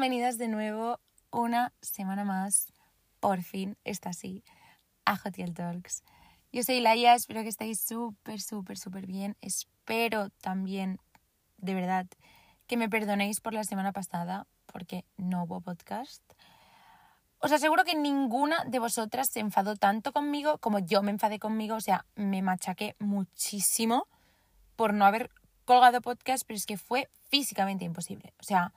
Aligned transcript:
Bienvenidas 0.00 0.38
de 0.38 0.48
nuevo 0.48 0.98
una 1.30 1.74
semana 1.82 2.24
más, 2.24 2.72
por 3.20 3.42
fin, 3.42 3.76
está 3.84 4.08
así, 4.08 4.42
a 5.04 5.12
Hotel 5.12 5.52
Talks. 5.52 6.04
Yo 6.52 6.62
soy 6.62 6.80
Laia, 6.80 7.14
espero 7.14 7.42
que 7.42 7.50
estéis 7.50 7.82
súper, 7.82 8.40
súper, 8.40 8.78
súper 8.78 9.04
bien. 9.04 9.36
Espero 9.42 10.30
también, 10.40 11.00
de 11.58 11.74
verdad, 11.74 12.06
que 12.66 12.78
me 12.78 12.88
perdonéis 12.88 13.42
por 13.42 13.52
la 13.52 13.62
semana 13.62 13.92
pasada, 13.92 14.46
porque 14.64 15.04
no 15.18 15.44
hubo 15.44 15.60
podcast. 15.60 16.22
Os 17.38 17.52
aseguro 17.52 17.84
que 17.84 17.94
ninguna 17.94 18.64
de 18.64 18.78
vosotras 18.78 19.28
se 19.28 19.40
enfadó 19.40 19.76
tanto 19.76 20.14
conmigo 20.14 20.56
como 20.56 20.78
yo 20.78 21.02
me 21.02 21.10
enfadé 21.10 21.38
conmigo, 21.38 21.76
o 21.76 21.82
sea, 21.82 22.06
me 22.14 22.40
machaqué 22.40 22.96
muchísimo 23.00 24.08
por 24.76 24.94
no 24.94 25.04
haber 25.04 25.30
colgado 25.66 26.00
podcast, 26.00 26.44
pero 26.46 26.56
es 26.56 26.64
que 26.64 26.78
fue 26.78 27.10
físicamente 27.28 27.84
imposible. 27.84 28.32
O 28.40 28.44
sea, 28.44 28.72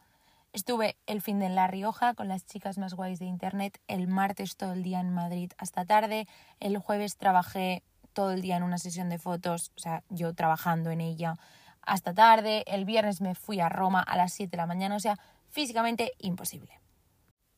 estuve 0.54 0.98
el 1.08 1.22
fin 1.22 1.40
de 1.40 1.48
en 1.48 1.56
La 1.56 1.68
Rioja 1.68 2.14
con 2.14 2.28
las 2.28 2.46
chicas 2.46 2.78
más 2.78 2.94
guays 2.94 3.20
de 3.20 3.26
internet, 3.26 3.82
el 3.88 4.08
martes 4.08 4.56
todo 4.56 4.74
el 4.74 4.84
día 4.84 5.00
en 5.00 5.14
Madrid 5.14 5.52
hasta 5.58 5.84
tarde, 5.84 6.28
el 6.60 6.78
jueves 6.78 7.18
trabajé 7.18 7.84
todo 8.14 8.32
el 8.32 8.42
día 8.42 8.58
en 8.58 8.64
una 8.64 8.78
sesión 8.78 9.10
de 9.10 9.18
fotos, 9.18 9.72
o 9.76 9.80
sea, 9.80 10.04
yo 10.10 10.34
trabajando 10.34 10.92
en 10.92 11.02
ella 11.02 11.36
hasta 11.82 12.14
tarde, 12.14 12.64
el 12.68 12.86
viernes 12.86 13.20
me 13.20 13.36
fui 13.36 13.60
a 13.60 13.70
Roma 13.70 14.02
a 14.02 14.16
las 14.16 14.34
7 14.34 14.52
de 14.52 14.58
la 14.58 14.68
mañana, 14.68 14.96
o 14.96 15.00
sea, 15.00 15.20
físicamente 15.50 16.14
imposible. 16.20 16.80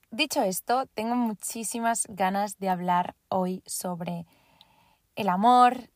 Dicho 0.09 0.41
esto, 0.41 0.85
tengo 0.93 1.15
muchísimas 1.15 2.07
ganas 2.09 2.57
de 2.57 2.69
hablar 2.69 3.15
hoy 3.29 3.61
sobre 3.65 4.25
el 5.15 5.29
amor, 5.29 5.89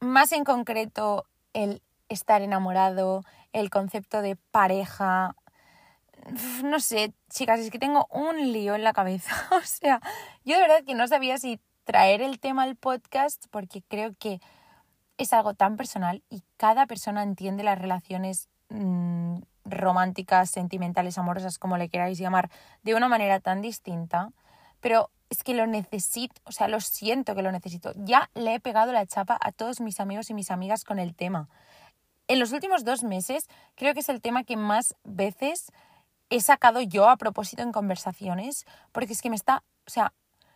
más 0.00 0.32
en 0.32 0.44
concreto 0.44 1.26
el 1.52 1.82
estar 2.08 2.42
enamorado, 2.42 3.22
el 3.52 3.70
concepto 3.70 4.22
de 4.22 4.36
pareja. 4.36 5.36
No 6.62 6.80
sé, 6.80 7.12
chicas, 7.30 7.60
es 7.60 7.70
que 7.70 7.78
tengo 7.78 8.06
un 8.10 8.52
lío 8.52 8.74
en 8.74 8.84
la 8.84 8.92
cabeza. 8.92 9.32
o 9.52 9.60
sea, 9.62 10.00
yo 10.44 10.54
de 10.56 10.62
verdad 10.62 10.84
que 10.84 10.94
no 10.94 11.06
sabía 11.06 11.38
si 11.38 11.60
traer 11.84 12.22
el 12.22 12.40
tema 12.40 12.62
al 12.62 12.76
podcast 12.76 13.44
porque 13.50 13.82
creo 13.82 14.14
que 14.18 14.40
es 15.18 15.32
algo 15.32 15.54
tan 15.54 15.76
personal 15.76 16.22
y 16.30 16.42
cada 16.56 16.86
persona 16.86 17.22
entiende 17.22 17.62
las 17.62 17.78
relaciones 17.78 18.48
mmm, 18.70 19.38
románticas, 19.64 20.50
sentimentales, 20.50 21.18
amorosas, 21.18 21.58
como 21.58 21.76
le 21.76 21.88
queráis 21.88 22.18
llamar, 22.18 22.50
de 22.82 22.94
una 22.94 23.08
manera 23.08 23.40
tan 23.40 23.60
distinta. 23.60 24.30
Pero 24.80 25.10
es 25.30 25.42
que 25.42 25.54
lo 25.54 25.66
necesito, 25.66 26.40
o 26.44 26.52
sea, 26.52 26.68
lo 26.68 26.80
siento 26.80 27.34
que 27.34 27.42
lo 27.42 27.52
necesito. 27.52 27.92
Ya 27.96 28.30
le 28.34 28.54
he 28.54 28.60
pegado 28.60 28.92
la 28.92 29.06
chapa 29.06 29.38
a 29.40 29.52
todos 29.52 29.80
mis 29.80 30.00
amigos 30.00 30.30
y 30.30 30.34
mis 30.34 30.50
amigas 30.50 30.84
con 30.84 30.98
el 30.98 31.14
tema 31.14 31.48
en 32.28 32.40
los 32.40 32.52
últimos 32.52 32.84
dos 32.84 33.02
meses 33.02 33.48
creo 33.74 33.94
que 33.94 34.00
es 34.00 34.08
el 34.08 34.20
tema 34.20 34.44
que 34.44 34.56
más 34.56 34.94
veces 35.04 35.72
he 36.34 36.40
sacado 36.40 36.80
yo 36.80 37.08
a 37.08 37.16
propósito 37.16 37.62
en 37.62 37.70
conversaciones, 37.70 38.66
porque 38.90 39.12
es 39.12 39.22
que 39.22 39.30
me 39.30 39.36
está, 39.36 39.62
o 39.86 39.90
sea, 39.90 40.12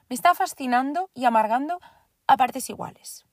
me 0.09 0.15
está 0.15 0.35
fascinando 0.35 1.09
y 1.15 1.25
amargando 1.25 1.79
a 2.27 2.37
partes 2.37 2.69
iguales. 2.69 3.25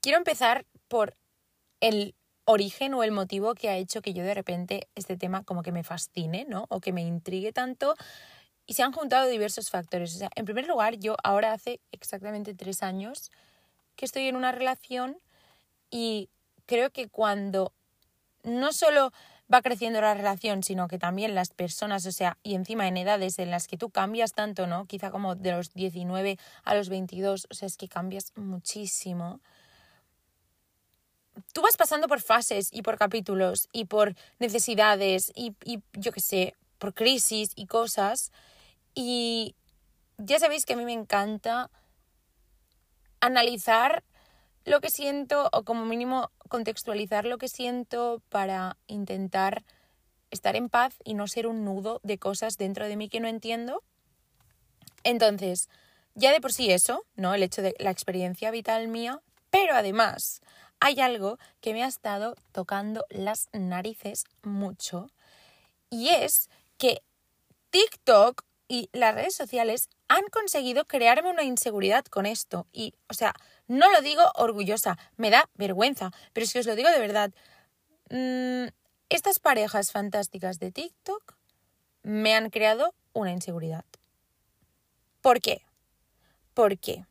Quiero 0.00 0.16
empezar 0.16 0.64
por 0.88 1.14
el 1.80 2.14
origen 2.46 2.94
o 2.94 3.02
el 3.02 3.12
motivo 3.12 3.54
que 3.54 3.68
ha 3.68 3.76
hecho 3.76 4.00
que 4.00 4.14
yo 4.14 4.24
de 4.24 4.32
repente 4.32 4.88
este 4.94 5.18
tema 5.18 5.44
como 5.44 5.62
que 5.62 5.70
me 5.70 5.84
fascine, 5.84 6.46
¿no? 6.48 6.64
O 6.70 6.80
que 6.80 6.94
me 6.94 7.02
intrigue 7.02 7.52
tanto. 7.52 7.94
Y 8.64 8.72
se 8.72 8.82
han 8.82 8.92
juntado 8.92 9.28
diversos 9.28 9.68
factores. 9.68 10.14
O 10.14 10.18
sea, 10.18 10.30
en 10.34 10.46
primer 10.46 10.66
lugar, 10.66 10.96
yo 10.96 11.16
ahora 11.22 11.52
hace 11.52 11.80
exactamente 11.92 12.54
tres 12.54 12.82
años 12.82 13.30
que 13.96 14.06
estoy 14.06 14.28
en 14.28 14.36
una 14.36 14.50
relación 14.50 15.18
y 15.90 16.30
creo 16.64 16.90
que 16.90 17.08
cuando 17.10 17.74
no 18.44 18.72
solo 18.72 19.12
va 19.52 19.62
creciendo 19.62 20.00
la 20.00 20.14
relación, 20.14 20.62
sino 20.62 20.88
que 20.88 20.98
también 20.98 21.34
las 21.34 21.50
personas, 21.50 22.06
o 22.06 22.12
sea, 22.12 22.38
y 22.42 22.54
encima 22.54 22.88
en 22.88 22.96
edades 22.96 23.38
en 23.38 23.50
las 23.50 23.66
que 23.66 23.76
tú 23.76 23.90
cambias 23.90 24.32
tanto, 24.32 24.66
¿no? 24.66 24.86
Quizá 24.86 25.10
como 25.10 25.34
de 25.34 25.52
los 25.52 25.72
19 25.74 26.38
a 26.64 26.74
los 26.74 26.88
22, 26.88 27.48
o 27.50 27.54
sea, 27.54 27.66
es 27.66 27.76
que 27.76 27.88
cambias 27.88 28.32
muchísimo. 28.36 29.40
Tú 31.52 31.62
vas 31.62 31.76
pasando 31.76 32.08
por 32.08 32.20
fases 32.20 32.68
y 32.72 32.82
por 32.82 32.96
capítulos 32.96 33.68
y 33.72 33.86
por 33.86 34.14
necesidades 34.38 35.32
y, 35.34 35.54
yo 35.92 36.12
qué 36.12 36.20
sé, 36.20 36.54
por 36.78 36.94
crisis 36.94 37.52
y 37.56 37.66
cosas. 37.66 38.32
Y 38.94 39.54
ya 40.18 40.38
sabéis 40.38 40.66
que 40.66 40.74
a 40.74 40.76
mí 40.76 40.84
me 40.84 40.92
encanta 40.92 41.70
analizar 43.20 44.02
lo 44.64 44.80
que 44.80 44.90
siento 44.90 45.48
o 45.52 45.64
como 45.64 45.84
mínimo 45.84 46.30
contextualizar 46.48 47.24
lo 47.24 47.38
que 47.38 47.48
siento 47.48 48.22
para 48.28 48.76
intentar 48.86 49.64
estar 50.30 50.56
en 50.56 50.68
paz 50.68 50.94
y 51.04 51.14
no 51.14 51.26
ser 51.28 51.46
un 51.46 51.64
nudo 51.64 52.00
de 52.02 52.18
cosas 52.18 52.56
dentro 52.56 52.86
de 52.86 52.96
mí 52.96 53.08
que 53.08 53.20
no 53.20 53.28
entiendo. 53.28 53.82
Entonces, 55.04 55.68
ya 56.14 56.32
de 56.32 56.40
por 56.40 56.52
sí 56.52 56.70
eso, 56.70 57.04
¿no? 57.16 57.34
El 57.34 57.42
hecho 57.42 57.62
de 57.62 57.74
la 57.78 57.90
experiencia 57.90 58.50
vital 58.50 58.88
mía, 58.88 59.20
pero 59.50 59.74
además 59.74 60.40
hay 60.80 61.00
algo 61.00 61.38
que 61.60 61.74
me 61.74 61.84
ha 61.84 61.88
estado 61.88 62.34
tocando 62.52 63.04
las 63.10 63.48
narices 63.52 64.24
mucho 64.42 65.10
y 65.90 66.08
es 66.08 66.48
que 66.78 67.02
TikTok 67.70 68.42
y 68.66 68.88
las 68.92 69.14
redes 69.14 69.34
sociales 69.34 69.90
han 70.12 70.24
conseguido 70.30 70.84
crearme 70.84 71.30
una 71.30 71.42
inseguridad 71.42 72.04
con 72.04 72.26
esto 72.26 72.66
y, 72.70 72.92
o 73.08 73.14
sea, 73.14 73.32
no 73.66 73.90
lo 73.90 74.02
digo 74.02 74.20
orgullosa, 74.34 74.98
me 75.16 75.30
da 75.30 75.48
vergüenza, 75.54 76.10
pero 76.34 76.44
es 76.44 76.52
que 76.52 76.58
os 76.58 76.66
lo 76.66 76.76
digo 76.76 76.90
de 76.90 76.98
verdad. 76.98 77.32
Mm, 78.10 78.68
estas 79.08 79.40
parejas 79.40 79.90
fantásticas 79.90 80.58
de 80.58 80.70
TikTok 80.70 81.34
me 82.02 82.34
han 82.34 82.50
creado 82.50 82.94
una 83.14 83.32
inseguridad. 83.32 83.86
¿Por 85.22 85.40
qué? 85.40 85.62
Porque 86.52 87.06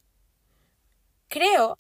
creo 1.28 1.78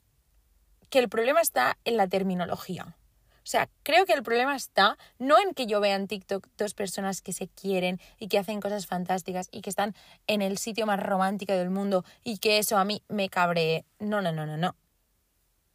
que 0.89 0.97
el 0.97 1.07
problema 1.07 1.41
está 1.41 1.77
en 1.85 1.97
la 1.97 2.07
terminología. 2.07 2.97
O 3.43 3.47
sea, 3.51 3.69
creo 3.83 4.05
que 4.05 4.13
el 4.13 4.21
problema 4.21 4.55
está 4.55 4.97
no 5.17 5.39
en 5.39 5.53
que 5.53 5.65
yo 5.65 5.79
vea 5.79 5.95
en 5.95 6.07
TikTok 6.07 6.47
dos 6.57 6.75
personas 6.75 7.21
que 7.21 7.33
se 7.33 7.47
quieren 7.47 7.99
y 8.19 8.27
que 8.27 8.37
hacen 8.37 8.61
cosas 8.61 8.85
fantásticas 8.85 9.49
y 9.51 9.61
que 9.61 9.71
están 9.71 9.95
en 10.27 10.43
el 10.43 10.59
sitio 10.59 10.85
más 10.85 10.99
romántico 10.99 11.53
del 11.53 11.71
mundo 11.71 12.05
y 12.23 12.37
que 12.37 12.59
eso 12.59 12.77
a 12.77 12.85
mí 12.85 13.03
me 13.07 13.29
cabree. 13.29 13.85
No, 13.99 14.21
no, 14.21 14.31
no, 14.31 14.45
no, 14.45 14.57
no. 14.57 14.75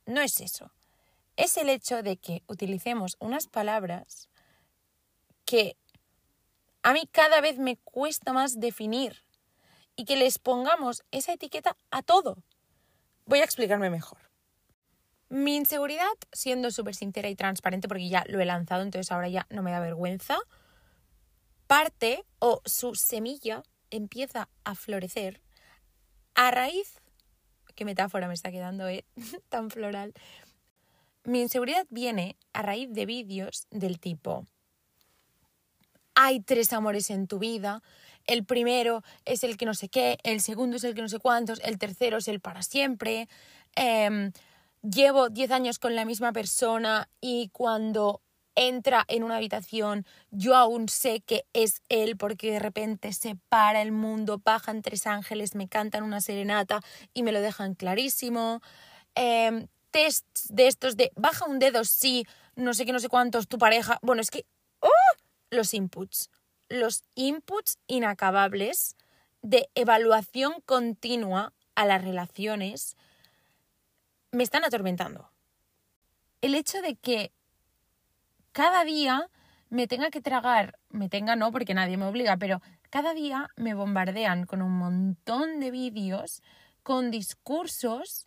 No 0.06 0.20
es 0.20 0.40
eso. 0.40 0.70
Es 1.34 1.56
el 1.56 1.68
hecho 1.68 2.02
de 2.02 2.16
que 2.16 2.44
utilicemos 2.46 3.16
unas 3.18 3.48
palabras 3.48 4.28
que 5.44 5.76
a 6.82 6.92
mí 6.92 7.08
cada 7.10 7.40
vez 7.40 7.58
me 7.58 7.76
cuesta 7.78 8.32
más 8.32 8.60
definir 8.60 9.24
y 9.96 10.04
que 10.04 10.14
les 10.14 10.38
pongamos 10.38 11.02
esa 11.10 11.32
etiqueta 11.32 11.76
a 11.90 12.02
todo. 12.02 12.36
Voy 13.24 13.40
a 13.40 13.44
explicarme 13.44 13.90
mejor. 13.90 14.18
Mi 15.36 15.54
inseguridad, 15.54 16.06
siendo 16.32 16.70
súper 16.70 16.94
sincera 16.94 17.28
y 17.28 17.36
transparente, 17.36 17.88
porque 17.88 18.08
ya 18.08 18.24
lo 18.26 18.40
he 18.40 18.46
lanzado, 18.46 18.82
entonces 18.82 19.12
ahora 19.12 19.28
ya 19.28 19.46
no 19.50 19.62
me 19.62 19.70
da 19.70 19.80
vergüenza, 19.80 20.38
parte 21.66 22.24
o 22.38 22.62
su 22.64 22.94
semilla 22.94 23.62
empieza 23.90 24.48
a 24.64 24.74
florecer 24.74 25.42
a 26.34 26.50
raíz, 26.50 27.02
qué 27.74 27.84
metáfora 27.84 28.28
me 28.28 28.32
está 28.32 28.50
quedando, 28.50 28.88
¿eh? 28.88 29.04
tan 29.50 29.68
floral. 29.68 30.14
Mi 31.24 31.42
inseguridad 31.42 31.86
viene 31.90 32.38
a 32.54 32.62
raíz 32.62 32.90
de 32.90 33.04
vídeos 33.04 33.66
del 33.70 34.00
tipo, 34.00 34.46
hay 36.14 36.40
tres 36.40 36.72
amores 36.72 37.10
en 37.10 37.26
tu 37.26 37.38
vida, 37.38 37.82
el 38.24 38.46
primero 38.46 39.02
es 39.26 39.44
el 39.44 39.58
que 39.58 39.66
no 39.66 39.74
sé 39.74 39.90
qué, 39.90 40.16
el 40.22 40.40
segundo 40.40 40.78
es 40.78 40.84
el 40.84 40.94
que 40.94 41.02
no 41.02 41.10
sé 41.10 41.18
cuántos, 41.18 41.60
el 41.62 41.76
tercero 41.76 42.16
es 42.16 42.28
el 42.28 42.40
para 42.40 42.62
siempre. 42.62 43.28
Eh, 43.76 44.30
llevo 44.90 45.28
10 45.28 45.50
años 45.50 45.78
con 45.78 45.94
la 45.94 46.04
misma 46.04 46.32
persona 46.32 47.08
y 47.20 47.50
cuando 47.52 48.22
entra 48.54 49.04
en 49.08 49.22
una 49.22 49.36
habitación, 49.36 50.06
yo 50.30 50.56
aún 50.56 50.88
sé 50.88 51.20
que 51.20 51.44
es 51.52 51.82
él 51.88 52.16
porque 52.16 52.52
de 52.52 52.58
repente 52.58 53.12
se 53.12 53.36
para 53.48 53.82
el 53.82 53.92
mundo, 53.92 54.40
bajan 54.42 54.82
tres 54.82 55.06
ángeles, 55.06 55.54
me 55.54 55.68
cantan 55.68 56.02
una 56.02 56.20
serenata 56.20 56.80
y 57.12 57.22
me 57.22 57.32
lo 57.32 57.40
dejan 57.40 57.74
clarísimo. 57.74 58.62
Eh, 59.14 59.66
tests 59.90 60.48
de 60.50 60.66
estos 60.66 60.96
de 60.96 61.12
baja 61.16 61.46
un 61.46 61.58
dedo, 61.58 61.84
sí, 61.84 62.26
no 62.54 62.72
sé 62.72 62.86
qué, 62.86 62.92
no 62.92 63.00
sé 63.00 63.08
cuántos, 63.08 63.48
tu 63.48 63.58
pareja. 63.58 63.98
Bueno, 64.02 64.22
es 64.22 64.30
que... 64.30 64.46
¡Oh! 64.80 64.88
Los 65.50 65.74
inputs. 65.74 66.30
Los 66.68 67.04
inputs 67.14 67.78
inacabables 67.86 68.96
de 69.42 69.68
evaluación 69.74 70.54
continua 70.64 71.52
a 71.74 71.86
las 71.86 72.02
relaciones 72.02 72.96
me 74.36 74.44
están 74.44 74.64
atormentando. 74.64 75.30
El 76.40 76.54
hecho 76.54 76.80
de 76.82 76.94
que 76.96 77.32
cada 78.52 78.84
día 78.84 79.28
me 79.68 79.86
tenga 79.88 80.10
que 80.10 80.20
tragar, 80.20 80.78
me 80.90 81.08
tenga 81.08 81.34
no 81.36 81.50
porque 81.50 81.74
nadie 81.74 81.96
me 81.96 82.06
obliga, 82.06 82.36
pero 82.36 82.60
cada 82.90 83.14
día 83.14 83.48
me 83.56 83.74
bombardean 83.74 84.46
con 84.46 84.62
un 84.62 84.72
montón 84.72 85.58
de 85.58 85.70
vídeos, 85.70 86.42
con 86.82 87.10
discursos 87.10 88.26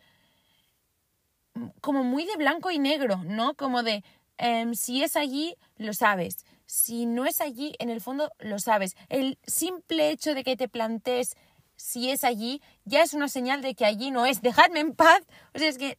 como 1.81 2.03
muy 2.03 2.25
de 2.25 2.35
blanco 2.37 2.71
y 2.71 2.79
negro, 2.79 3.23
¿no? 3.23 3.55
Como 3.55 3.83
de, 3.83 4.03
em, 4.37 4.73
si 4.75 5.03
es 5.03 5.15
allí, 5.15 5.55
lo 5.77 5.93
sabes, 5.93 6.45
si 6.65 7.05
no 7.05 7.25
es 7.25 7.41
allí, 7.41 7.73
en 7.79 7.89
el 7.89 8.01
fondo 8.01 8.31
lo 8.39 8.59
sabes. 8.59 8.95
El 9.09 9.39
simple 9.45 10.11
hecho 10.11 10.35
de 10.35 10.43
que 10.43 10.55
te 10.55 10.69
plantees 10.69 11.35
si 11.79 12.11
es 12.11 12.23
allí 12.23 12.61
ya 12.85 13.01
es 13.01 13.13
una 13.13 13.27
señal 13.27 13.61
de 13.61 13.73
que 13.73 13.85
allí 13.85 14.11
no 14.11 14.25
es. 14.25 14.41
Dejadme 14.41 14.81
en 14.81 14.93
paz. 14.93 15.21
O 15.55 15.59
sea, 15.59 15.69
es 15.69 15.77
que 15.77 15.97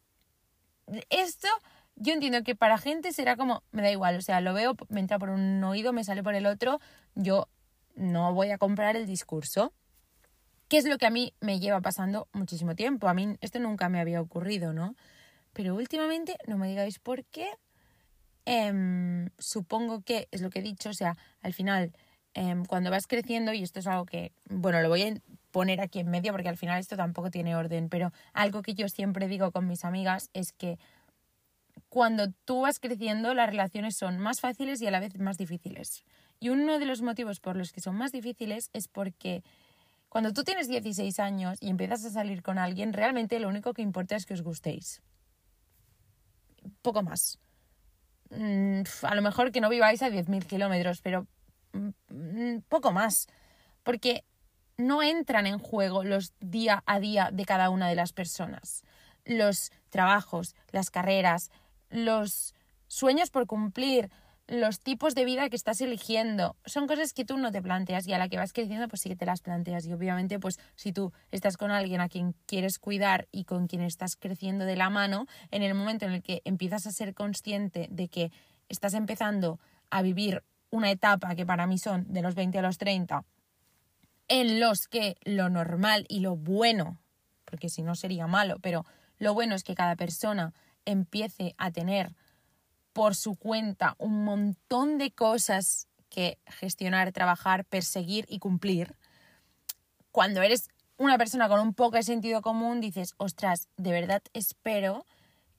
esto 1.10 1.48
yo 1.96 2.12
entiendo 2.12 2.42
que 2.42 2.54
para 2.54 2.78
gente 2.78 3.12
será 3.12 3.36
como, 3.36 3.62
me 3.72 3.82
da 3.82 3.90
igual, 3.90 4.16
o 4.16 4.22
sea, 4.22 4.40
lo 4.40 4.54
veo, 4.54 4.74
me 4.88 5.00
entra 5.00 5.18
por 5.18 5.30
un 5.30 5.62
oído, 5.64 5.92
me 5.92 6.04
sale 6.04 6.22
por 6.22 6.34
el 6.34 6.46
otro, 6.46 6.80
yo 7.14 7.48
no 7.94 8.32
voy 8.32 8.50
a 8.50 8.58
comprar 8.58 8.96
el 8.96 9.06
discurso. 9.06 9.74
¿Qué 10.68 10.78
es 10.78 10.86
lo 10.86 10.98
que 10.98 11.06
a 11.06 11.10
mí 11.10 11.34
me 11.40 11.58
lleva 11.58 11.80
pasando 11.80 12.28
muchísimo 12.32 12.74
tiempo? 12.76 13.08
A 13.08 13.14
mí 13.14 13.36
esto 13.40 13.58
nunca 13.58 13.88
me 13.88 14.00
había 14.00 14.20
ocurrido, 14.20 14.72
¿no? 14.72 14.94
Pero 15.52 15.74
últimamente, 15.74 16.38
no 16.46 16.56
me 16.58 16.68
digáis 16.68 16.98
por 17.00 17.24
qué, 17.24 17.50
Em, 18.44 19.28
supongo 19.38 20.02
que 20.02 20.28
es 20.30 20.40
lo 20.40 20.50
que 20.50 20.60
he 20.60 20.62
dicho, 20.62 20.90
o 20.90 20.94
sea, 20.94 21.16
al 21.40 21.52
final, 21.54 21.92
em, 22.34 22.64
cuando 22.64 22.90
vas 22.90 23.06
creciendo, 23.06 23.52
y 23.52 23.62
esto 23.62 23.80
es 23.80 23.86
algo 23.86 24.06
que, 24.06 24.32
bueno, 24.48 24.80
lo 24.82 24.88
voy 24.88 25.02
a 25.02 25.14
poner 25.50 25.80
aquí 25.80 26.00
en 26.00 26.10
medio 26.10 26.32
porque 26.32 26.48
al 26.48 26.56
final 26.56 26.78
esto 26.78 26.96
tampoco 26.96 27.30
tiene 27.30 27.56
orden, 27.56 27.88
pero 27.88 28.12
algo 28.32 28.62
que 28.62 28.74
yo 28.74 28.88
siempre 28.88 29.28
digo 29.28 29.50
con 29.50 29.66
mis 29.66 29.84
amigas 29.84 30.30
es 30.32 30.52
que 30.52 30.78
cuando 31.88 32.30
tú 32.44 32.62
vas 32.62 32.78
creciendo 32.78 33.34
las 33.34 33.48
relaciones 33.48 33.96
son 33.96 34.18
más 34.18 34.40
fáciles 34.40 34.80
y 34.80 34.86
a 34.86 34.90
la 34.90 35.00
vez 35.00 35.18
más 35.18 35.38
difíciles. 35.38 36.04
Y 36.38 36.48
uno 36.48 36.78
de 36.78 36.86
los 36.86 37.02
motivos 37.02 37.40
por 37.40 37.56
los 37.56 37.72
que 37.72 37.80
son 37.80 37.96
más 37.96 38.12
difíciles 38.12 38.70
es 38.72 38.88
porque 38.88 39.42
cuando 40.08 40.32
tú 40.32 40.42
tienes 40.42 40.68
16 40.68 41.20
años 41.20 41.58
y 41.60 41.68
empiezas 41.68 42.04
a 42.04 42.10
salir 42.10 42.42
con 42.42 42.58
alguien, 42.58 42.92
realmente 42.92 43.38
lo 43.38 43.48
único 43.48 43.74
que 43.74 43.82
importa 43.82 44.16
es 44.16 44.26
que 44.26 44.34
os 44.34 44.42
gustéis. 44.42 45.02
Poco 46.82 47.02
más. 47.02 47.38
Mm, 48.30 48.82
a 49.02 49.14
lo 49.14 49.22
mejor 49.22 49.52
que 49.52 49.60
no 49.60 49.68
viváis 49.68 50.02
a 50.02 50.08
10.000 50.08 50.46
kilómetros, 50.46 51.00
pero 51.00 51.26
mm, 51.72 51.88
mm, 52.08 52.62
poco 52.68 52.92
más, 52.92 53.26
porque 53.82 54.24
no 54.80 55.02
entran 55.02 55.46
en 55.46 55.58
juego 55.58 56.04
los 56.04 56.32
día 56.40 56.82
a 56.86 56.98
día 57.00 57.30
de 57.32 57.44
cada 57.44 57.70
una 57.70 57.88
de 57.88 57.94
las 57.94 58.12
personas, 58.12 58.82
los 59.24 59.70
trabajos, 59.90 60.54
las 60.72 60.90
carreras, 60.90 61.50
los 61.90 62.54
sueños 62.88 63.30
por 63.30 63.46
cumplir, 63.46 64.10
los 64.46 64.80
tipos 64.80 65.14
de 65.14 65.24
vida 65.24 65.48
que 65.48 65.54
estás 65.54 65.80
eligiendo. 65.80 66.56
Son 66.64 66.88
cosas 66.88 67.12
que 67.12 67.24
tú 67.24 67.38
no 67.38 67.52
te 67.52 67.62
planteas 67.62 68.06
y 68.08 68.12
a 68.12 68.18
la 68.18 68.28
que 68.28 68.36
vas 68.36 68.52
creciendo 68.52 68.88
pues 68.88 69.02
sí 69.02 69.08
que 69.08 69.16
te 69.16 69.26
las 69.26 69.42
planteas. 69.42 69.86
Y 69.86 69.92
obviamente 69.92 70.40
pues 70.40 70.58
si 70.74 70.92
tú 70.92 71.12
estás 71.30 71.56
con 71.56 71.70
alguien 71.70 72.00
a 72.00 72.08
quien 72.08 72.34
quieres 72.46 72.78
cuidar 72.80 73.28
y 73.30 73.44
con 73.44 73.68
quien 73.68 73.82
estás 73.82 74.16
creciendo 74.16 74.64
de 74.64 74.76
la 74.76 74.90
mano, 74.90 75.26
en 75.52 75.62
el 75.62 75.74
momento 75.74 76.06
en 76.06 76.12
el 76.12 76.22
que 76.22 76.42
empiezas 76.44 76.86
a 76.86 76.90
ser 76.90 77.14
consciente 77.14 77.86
de 77.90 78.08
que 78.08 78.32
estás 78.68 78.94
empezando 78.94 79.60
a 79.90 80.02
vivir 80.02 80.42
una 80.70 80.90
etapa 80.90 81.34
que 81.36 81.46
para 81.46 81.66
mí 81.66 81.78
son 81.78 82.12
de 82.12 82.22
los 82.22 82.34
20 82.34 82.58
a 82.58 82.62
los 82.62 82.78
30, 82.78 83.24
en 84.30 84.60
los 84.60 84.86
que 84.86 85.16
lo 85.24 85.50
normal 85.50 86.06
y 86.08 86.20
lo 86.20 86.36
bueno, 86.36 86.98
porque 87.44 87.68
si 87.68 87.82
no 87.82 87.96
sería 87.96 88.28
malo, 88.28 88.58
pero 88.62 88.86
lo 89.18 89.34
bueno 89.34 89.56
es 89.56 89.64
que 89.64 89.74
cada 89.74 89.96
persona 89.96 90.54
empiece 90.84 91.54
a 91.58 91.72
tener 91.72 92.14
por 92.92 93.16
su 93.16 93.34
cuenta 93.34 93.96
un 93.98 94.24
montón 94.24 94.98
de 94.98 95.10
cosas 95.10 95.88
que 96.08 96.38
gestionar, 96.46 97.10
trabajar, 97.12 97.64
perseguir 97.64 98.24
y 98.28 98.38
cumplir, 98.38 98.94
cuando 100.12 100.42
eres 100.42 100.68
una 100.96 101.18
persona 101.18 101.48
con 101.48 101.60
un 101.60 101.74
poco 101.74 101.96
de 101.96 102.04
sentido 102.04 102.40
común, 102.40 102.80
dices, 102.80 103.14
ostras, 103.16 103.68
de 103.76 103.90
verdad 103.90 104.22
espero 104.32 105.06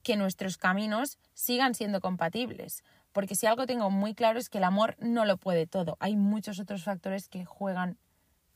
que 0.02 0.16
nuestros 0.16 0.56
caminos 0.56 1.18
sigan 1.34 1.74
siendo 1.74 2.00
compatibles. 2.00 2.84
Porque 3.12 3.34
si 3.34 3.46
algo 3.46 3.66
tengo 3.66 3.90
muy 3.90 4.14
claro 4.14 4.38
es 4.38 4.48
que 4.48 4.58
el 4.58 4.64
amor 4.64 4.96
no 4.98 5.26
lo 5.26 5.36
puede 5.36 5.66
todo. 5.66 5.98
Hay 6.00 6.16
muchos 6.16 6.58
otros 6.58 6.84
factores 6.84 7.28
que 7.28 7.44
juegan 7.44 7.98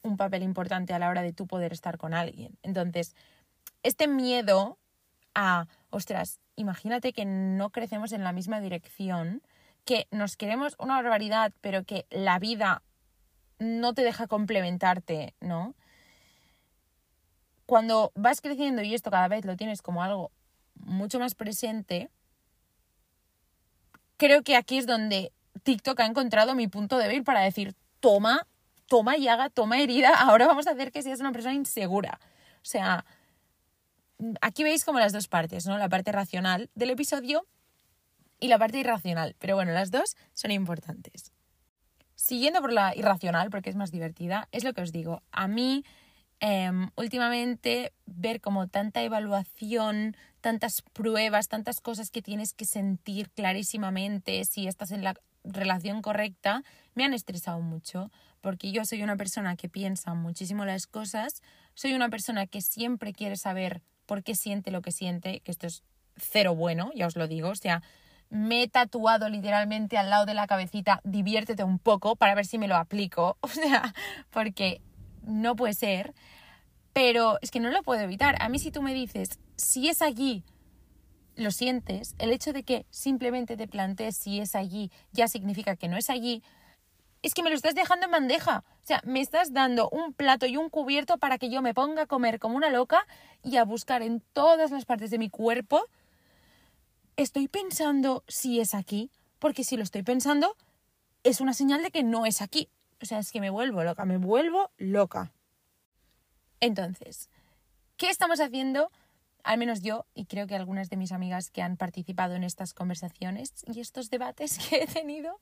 un 0.07 0.17
papel 0.17 0.43
importante 0.43 0.95
a 0.95 0.99
la 0.99 1.09
hora 1.09 1.23
de 1.23 1.33
tú 1.33 1.47
poder 1.47 1.73
estar 1.73 1.99
con 1.99 2.15
alguien. 2.15 2.57
Entonces, 2.63 3.15
este 3.83 4.09
miedo 4.09 4.79
a, 5.35 5.67
ostras, 5.91 6.41
imagínate 6.57 7.13
que 7.13 7.25
no 7.25 7.71
crecemos 7.71 8.13
en 8.13 8.25
la 8.25 8.33
misma 8.33 8.61
dirección, 8.61 9.43
que 9.85 10.09
nos 10.11 10.37
queremos 10.37 10.75
una 10.79 10.95
barbaridad, 10.95 11.53
pero 11.61 11.85
que 11.85 12.07
la 12.11 12.39
vida 12.39 12.83
no 13.59 13.95
te 13.95 14.03
deja 14.03 14.27
complementarte, 14.27 15.35
¿no? 15.41 15.75
Cuando 17.67 18.13
vas 18.15 18.41
creciendo 18.41 18.83
y 18.83 18.95
esto 18.95 19.11
cada 19.11 19.29
vez 19.29 19.45
lo 19.45 19.57
tienes 19.57 19.83
como 19.83 20.03
algo 20.03 20.31
mucho 20.75 21.19
más 21.19 21.35
presente, 21.35 22.11
creo 24.17 24.43
que 24.43 24.57
aquí 24.57 24.79
es 24.79 24.87
donde 24.87 25.33
TikTok 25.63 26.01
ha 26.01 26.07
encontrado 26.07 26.55
mi 26.55 26.69
punto 26.69 26.99
débil 26.99 27.25
para 27.25 27.41
decir, 27.41 27.75
toma, 28.01 28.47
toma 28.87 29.17
llaga, 29.17 29.51
toma 29.51 29.79
herida, 29.79 30.15
ahora 30.19 30.47
vamos 30.47 30.67
a 30.67 30.73
hacer 30.73 30.93
que 30.93 31.03
seas 31.03 31.21
una 31.21 31.33
persona 31.33 31.55
insegura. 31.55 32.19
O 32.57 32.69
sea, 32.69 33.05
aquí 34.41 34.65
veis 34.65 34.85
como 34.85 34.99
las 34.99 35.13
dos 35.13 35.29
partes, 35.29 35.67
¿no? 35.67 35.79
La 35.79 35.89
parte 35.89 36.13
racional 36.13 36.71
del 36.75 36.91
episodio 36.91 37.47
y 38.41 38.49
la 38.49 38.59
parte 38.59 38.79
irracional. 38.79 39.37
Pero 39.39 39.55
bueno, 39.57 39.73
las 39.73 39.91
dos 39.91 40.17
son 40.35 40.51
importantes. 40.51 41.33
Siguiendo 42.15 42.61
por 42.61 42.73
la 42.73 42.95
irracional, 42.97 43.51
porque 43.51 43.71
es 43.71 43.77
más 43.77 43.91
divertida, 43.91 44.49
es 44.51 44.65
lo 44.65 44.73
que 44.73 44.81
os 44.81 44.93
digo. 44.93 45.23
A 45.33 45.49
mí, 45.49 45.85
em, 46.41 46.91
últimamente, 46.97 47.93
ver 48.07 48.41
como 48.41 48.69
tanta 48.69 49.03
evaluación, 49.03 50.17
tantas 50.41 50.83
pruebas, 50.83 51.49
tantas 51.49 51.81
cosas 51.81 52.11
que 52.11 52.23
tienes 52.23 52.55
que 52.55 52.65
sentir 52.65 53.31
clarísimamente 53.31 54.45
si 54.45 54.67
estás 54.67 54.93
en 54.93 55.05
la 55.05 55.15
relación 55.45 56.03
correcta, 56.03 56.63
me 56.95 57.05
han 57.05 57.15
estresado 57.15 57.61
mucho, 57.61 58.11
porque 58.47 58.71
yo 58.71 58.85
soy 58.85 59.03
una 59.03 59.17
persona 59.17 59.57
que 59.57 59.69
piensa 59.69 60.15
muchísimo 60.15 60.65
las 60.65 60.87
cosas, 60.87 61.43
soy 61.75 61.95
una 61.95 62.11
persona 62.11 62.47
que 62.47 62.61
siempre 62.61 63.13
quiere 63.13 63.35
saber 63.35 63.83
por 64.07 64.23
qué 64.23 64.37
siente 64.37 64.71
lo 64.71 64.83
que 64.83 64.93
siente, 64.93 65.41
que 65.41 65.51
esto 65.51 65.67
es 65.67 65.83
cero 66.15 66.55
bueno, 66.55 66.93
ya 66.95 67.09
os 67.09 67.17
lo 67.17 67.27
digo, 67.27 67.49
o 67.49 67.57
sea, 67.57 67.83
me 68.31 68.63
he 68.63 68.69
tatuado 68.69 69.29
literalmente 69.29 69.99
al 69.99 70.11
lado 70.11 70.27
de 70.27 70.35
la 70.35 70.47
cabecita, 70.47 71.01
diviértete 71.03 71.65
un 71.65 71.81
poco 71.81 72.15
para 72.15 72.37
ver 72.37 72.47
si 72.47 72.57
me 72.57 72.69
lo 72.69 72.77
aplico, 72.77 73.37
o 73.41 73.49
sea, 73.49 73.93
porque 74.31 74.81
no 75.25 75.57
puede 75.57 75.75
ser, 75.75 76.15
pero 76.93 77.39
es 77.43 77.51
que 77.51 77.59
no 77.59 77.71
lo 77.71 77.83
puedo 77.83 78.01
evitar. 78.03 78.41
A 78.41 78.49
mí 78.49 78.61
si 78.61 78.71
tú 78.71 78.81
me 78.81 78.95
dices, 78.95 79.41
si 79.57 79.89
es 79.89 80.03
allí, 80.03 80.45
lo 81.35 81.51
sientes, 81.51 82.15
el 82.21 82.31
hecho 82.31 82.53
de 82.53 82.63
que 82.63 82.87
simplemente 82.91 83.57
te 83.57 83.67
plantees 83.67 84.17
si 84.17 84.39
es 84.39 84.55
allí 84.55 84.93
ya 85.11 85.27
significa 85.27 85.75
que 85.75 85.89
no 85.89 85.97
es 85.97 86.11
allí, 86.11 86.45
es 87.27 87.35
que 87.35 87.43
me 87.43 87.51
lo 87.51 87.57
estás 87.57 87.75
dejando 87.75 88.07
en 88.07 88.13
bandeja. 88.13 88.63
O 88.85 88.87
sea, 88.87 89.03
me 89.05 89.21
estás 89.21 89.53
dando 89.53 89.89
un 89.91 90.13
plato 90.13 90.47
y 90.47 90.57
un 90.57 90.71
cubierto 90.71 91.19
para 91.19 91.39
que 91.39 91.51
yo 91.51 91.61
me 91.61 91.75
ponga 91.75 92.03
a 92.03 92.07
comer 92.07 92.39
como 92.39 92.57
una 92.57 92.71
loca 92.71 93.05
y 93.43 93.57
a 93.57 93.65
buscar 93.65 94.03
en 94.03 94.21
todas 94.33 94.71
las 94.71 94.85
partes 94.85 95.11
de 95.11 95.19
mi 95.19 95.29
cuerpo. 95.29 95.83
Estoy 97.17 97.49
pensando 97.49 98.23
si 98.29 98.61
es 98.61 98.75
aquí, 98.75 99.11
porque 99.41 99.65
si 99.65 99.77
lo 99.77 99.83
estoy 99.83 100.05
pensando, 100.05 100.57
es 101.25 101.41
una 101.41 101.53
señal 101.53 101.83
de 101.83 101.91
que 101.91 102.05
no 102.05 102.27
es 102.27 102.41
aquí. 102.43 102.69
O 103.03 103.07
sea, 103.07 103.19
es 103.19 103.33
que 103.33 103.41
me 103.41 103.51
vuelvo 103.51 103.83
loca, 103.83 104.05
me 104.05 104.19
vuelvo 104.19 104.71
loca. 104.77 105.33
Entonces, 106.61 107.29
¿qué 107.97 108.09
estamos 108.09 108.39
haciendo? 108.39 108.93
Al 109.47 109.59
menos 109.59 109.81
yo, 109.81 110.07
y 110.13 110.25
creo 110.27 110.49
que 110.49 110.57
algunas 110.57 110.91
de 110.91 110.97
mis 110.97 111.13
amigas 111.13 111.51
que 111.51 111.63
han 111.63 111.77
participado 111.77 112.35
en 112.35 112.43
estas 112.43 112.75
conversaciones 112.75 113.53
y 113.73 113.79
estos 113.79 114.11
debates 114.11 114.59
que 114.69 114.83
he 114.83 114.87
tenido, 114.89 115.39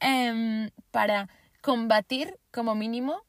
em, 0.00 0.70
para 0.90 1.28
combatir 1.60 2.38
como 2.50 2.74
mínimo 2.74 3.20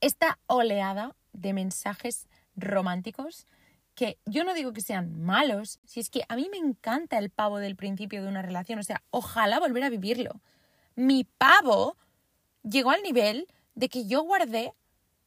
esta 0.00 0.40
oleada 0.48 1.14
de 1.32 1.52
mensajes 1.52 2.26
románticos 2.56 3.46
que 3.94 4.18
yo 4.26 4.42
no 4.42 4.52
digo 4.52 4.72
que 4.72 4.80
sean 4.80 5.22
malos, 5.22 5.78
si 5.84 6.00
es 6.00 6.10
que 6.10 6.24
a 6.28 6.34
mí 6.34 6.48
me 6.50 6.58
encanta 6.58 7.16
el 7.18 7.30
pavo 7.30 7.58
del 7.58 7.76
principio 7.76 8.20
de 8.20 8.28
una 8.28 8.42
relación, 8.42 8.80
o 8.80 8.82
sea, 8.82 9.04
ojalá 9.10 9.60
volver 9.60 9.84
a 9.84 9.90
vivirlo. 9.90 10.40
Mi 10.96 11.22
pavo 11.22 11.96
llegó 12.64 12.90
al 12.90 13.02
nivel 13.02 13.46
de 13.76 13.88
que 13.88 14.06
yo 14.08 14.24
guardé, 14.24 14.74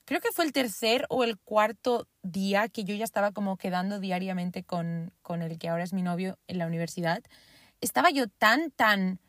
creo 0.08 0.22
que 0.22 0.32
fue 0.32 0.46
el 0.46 0.54
tercer 0.54 1.06
o 1.10 1.26
el 1.26 1.38
cuarto 1.38 2.08
día 2.24 2.70
que 2.70 2.86
yo 2.86 2.96
ya 2.96 3.04
estaba 3.04 3.34
como 3.34 3.58
quedando 3.58 4.00
diariamente 4.00 4.64
con, 4.64 5.12
con 5.22 5.42
el 5.42 5.60
que 5.60 5.68
ahora 5.68 5.84
es 5.84 5.92
mi 5.92 6.02
novio 6.02 6.40
en 6.48 6.60
la 6.60 6.66
universidad, 6.66 7.22
estaba 7.82 8.10
yo 8.10 8.30
tan, 8.30 8.72
tan 8.72 9.20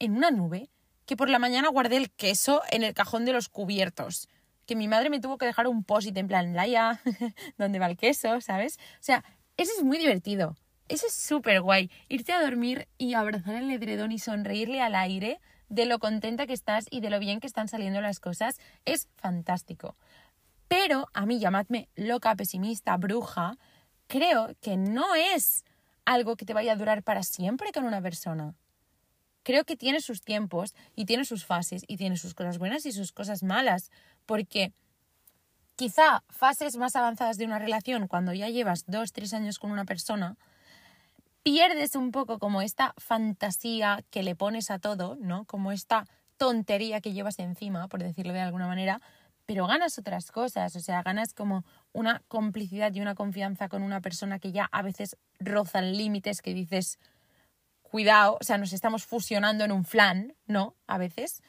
en 0.00 0.16
una 0.16 0.32
nube 0.32 0.70
que 1.06 1.16
por 1.16 1.30
la 1.30 1.38
mañana 1.38 1.68
guardé 1.68 1.98
el 1.98 2.10
queso 2.10 2.62
en 2.72 2.82
el 2.82 2.94
cajón 2.94 3.24
de 3.24 3.32
los 3.32 3.48
cubiertos. 3.48 4.28
Que 4.66 4.74
mi 4.74 4.88
madre 4.88 5.08
me 5.08 5.20
tuvo 5.20 5.38
que 5.38 5.46
dejar 5.46 5.68
un 5.68 5.84
posit 5.84 6.16
en 6.16 6.26
plan, 6.26 6.52
Laia, 6.52 7.00
¿dónde 7.56 7.78
va 7.78 7.86
el 7.86 7.96
queso? 7.96 8.40
¿Sabes? 8.40 8.78
O 8.94 9.02
sea, 9.02 9.24
eso 9.56 9.72
es 9.78 9.84
muy 9.84 9.98
divertido. 9.98 10.56
Eso 10.88 11.06
es 11.06 11.14
súper 11.14 11.60
guay. 11.60 11.92
Irte 12.08 12.32
a 12.32 12.42
dormir 12.42 12.88
y 12.98 13.14
abrazar 13.14 13.54
el 13.54 13.70
edredón 13.70 14.10
y 14.10 14.18
sonreírle 14.18 14.80
al 14.80 14.96
aire 14.96 15.40
de 15.68 15.86
lo 15.86 16.00
contenta 16.00 16.46
que 16.46 16.52
estás 16.52 16.86
y 16.90 17.00
de 17.00 17.10
lo 17.10 17.20
bien 17.20 17.40
que 17.40 17.46
están 17.46 17.68
saliendo 17.68 18.00
las 18.00 18.18
cosas 18.20 18.58
es 18.84 19.08
fantástico. 19.16 19.96
Pero 20.68 21.08
a 21.12 21.26
mí, 21.26 21.38
llamadme 21.38 21.88
loca, 21.94 22.34
pesimista, 22.34 22.96
bruja, 22.96 23.58
creo 24.06 24.54
que 24.60 24.76
no 24.76 25.14
es 25.14 25.64
algo 26.04 26.36
que 26.36 26.44
te 26.44 26.54
vaya 26.54 26.72
a 26.72 26.76
durar 26.76 27.02
para 27.02 27.22
siempre 27.22 27.72
con 27.72 27.84
una 27.84 28.02
persona 28.02 28.54
creo 29.44 29.64
que 29.64 29.76
tiene 29.76 30.00
sus 30.00 30.22
tiempos 30.22 30.74
y 30.96 31.04
tiene 31.04 31.24
sus 31.24 31.44
fases 31.44 31.84
y 31.86 31.96
tiene 31.96 32.16
sus 32.16 32.34
cosas 32.34 32.58
buenas 32.58 32.84
y 32.86 32.92
sus 32.92 33.12
cosas 33.12 33.44
malas, 33.44 33.92
porque 34.26 34.72
quizá 35.76 36.24
fases 36.28 36.76
más 36.76 36.96
avanzadas 36.96 37.36
de 37.36 37.44
una 37.44 37.60
relación, 37.60 38.08
cuando 38.08 38.32
ya 38.32 38.48
llevas 38.48 38.84
dos, 38.86 39.12
tres 39.12 39.32
años 39.34 39.60
con 39.60 39.70
una 39.70 39.84
persona, 39.84 40.36
pierdes 41.44 41.94
un 41.94 42.10
poco 42.10 42.38
como 42.38 42.62
esta 42.62 42.94
fantasía 42.96 44.02
que 44.10 44.22
le 44.22 44.34
pones 44.34 44.70
a 44.70 44.78
todo, 44.78 45.16
¿no? 45.20 45.44
Como 45.44 45.70
esta 45.70 46.06
tontería 46.38 47.00
que 47.00 47.12
llevas 47.12 47.38
encima, 47.38 47.86
por 47.88 48.02
decirlo 48.02 48.32
de 48.32 48.40
alguna 48.40 48.66
manera, 48.66 49.00
pero 49.46 49.66
ganas 49.66 49.98
otras 49.98 50.30
cosas, 50.30 50.74
o 50.76 50.80
sea, 50.80 51.02
ganas 51.02 51.34
como 51.34 51.64
una 51.92 52.22
complicidad 52.28 52.92
y 52.94 53.00
una 53.00 53.14
confianza 53.14 53.68
con 53.68 53.82
una 53.82 54.00
persona 54.00 54.38
que 54.38 54.52
ya 54.52 54.68
a 54.72 54.82
veces 54.82 55.16
rozan 55.38 55.96
límites 55.96 56.40
que 56.40 56.54
dices, 56.54 56.98
cuidado, 57.82 58.38
o 58.40 58.44
sea, 58.44 58.58
nos 58.58 58.72
estamos 58.72 59.04
fusionando 59.04 59.64
en 59.64 59.72
un 59.72 59.84
flan, 59.84 60.34
¿no? 60.46 60.74
A 60.86 60.98
veces. 60.98 61.42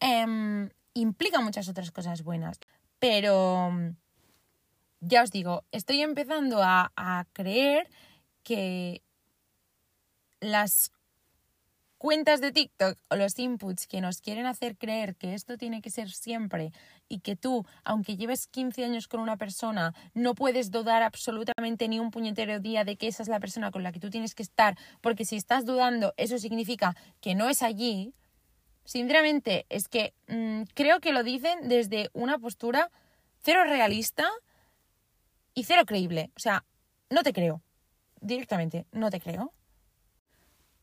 Em, 0.00 0.70
implica 0.94 1.40
muchas 1.40 1.68
otras 1.68 1.90
cosas 1.90 2.22
buenas, 2.22 2.58
pero 2.98 3.72
ya 5.00 5.22
os 5.22 5.30
digo, 5.30 5.64
estoy 5.72 6.02
empezando 6.02 6.62
a, 6.62 6.92
a 6.96 7.24
creer 7.32 7.88
que 8.42 9.02
las 10.40 10.92
cuentas 11.98 12.40
de 12.40 12.50
TikTok 12.50 12.98
o 13.10 13.16
los 13.16 13.38
inputs 13.38 13.86
que 13.86 14.00
nos 14.00 14.20
quieren 14.20 14.46
hacer 14.46 14.76
creer 14.76 15.14
que 15.14 15.34
esto 15.34 15.56
tiene 15.56 15.80
que 15.80 15.90
ser 15.90 16.10
siempre 16.10 16.72
y 17.12 17.20
que 17.20 17.36
tú, 17.36 17.66
aunque 17.84 18.16
lleves 18.16 18.46
15 18.46 18.86
años 18.86 19.06
con 19.06 19.20
una 19.20 19.36
persona, 19.36 19.94
no 20.14 20.34
puedes 20.34 20.70
dudar 20.70 21.02
absolutamente 21.02 21.86
ni 21.86 22.00
un 22.00 22.10
puñetero 22.10 22.58
día 22.58 22.84
de 22.84 22.96
que 22.96 23.06
esa 23.06 23.22
es 23.22 23.28
la 23.28 23.38
persona 23.38 23.70
con 23.70 23.82
la 23.82 23.92
que 23.92 24.00
tú 24.00 24.08
tienes 24.08 24.34
que 24.34 24.42
estar, 24.42 24.78
porque 25.02 25.26
si 25.26 25.36
estás 25.36 25.66
dudando, 25.66 26.14
eso 26.16 26.38
significa 26.38 26.96
que 27.20 27.34
no 27.34 27.50
es 27.50 27.62
allí. 27.62 28.14
Sinceramente, 28.84 29.66
es 29.68 29.88
que 29.88 30.14
mm, 30.26 30.62
creo 30.72 31.00
que 31.00 31.12
lo 31.12 31.22
dicen 31.22 31.68
desde 31.68 32.08
una 32.14 32.38
postura 32.38 32.90
cero 33.42 33.64
realista 33.64 34.26
y 35.52 35.64
cero 35.64 35.82
creíble. 35.84 36.30
O 36.34 36.40
sea, 36.40 36.64
no 37.10 37.22
te 37.22 37.34
creo. 37.34 37.60
Directamente, 38.22 38.86
no 38.90 39.10
te 39.10 39.20
creo. 39.20 39.52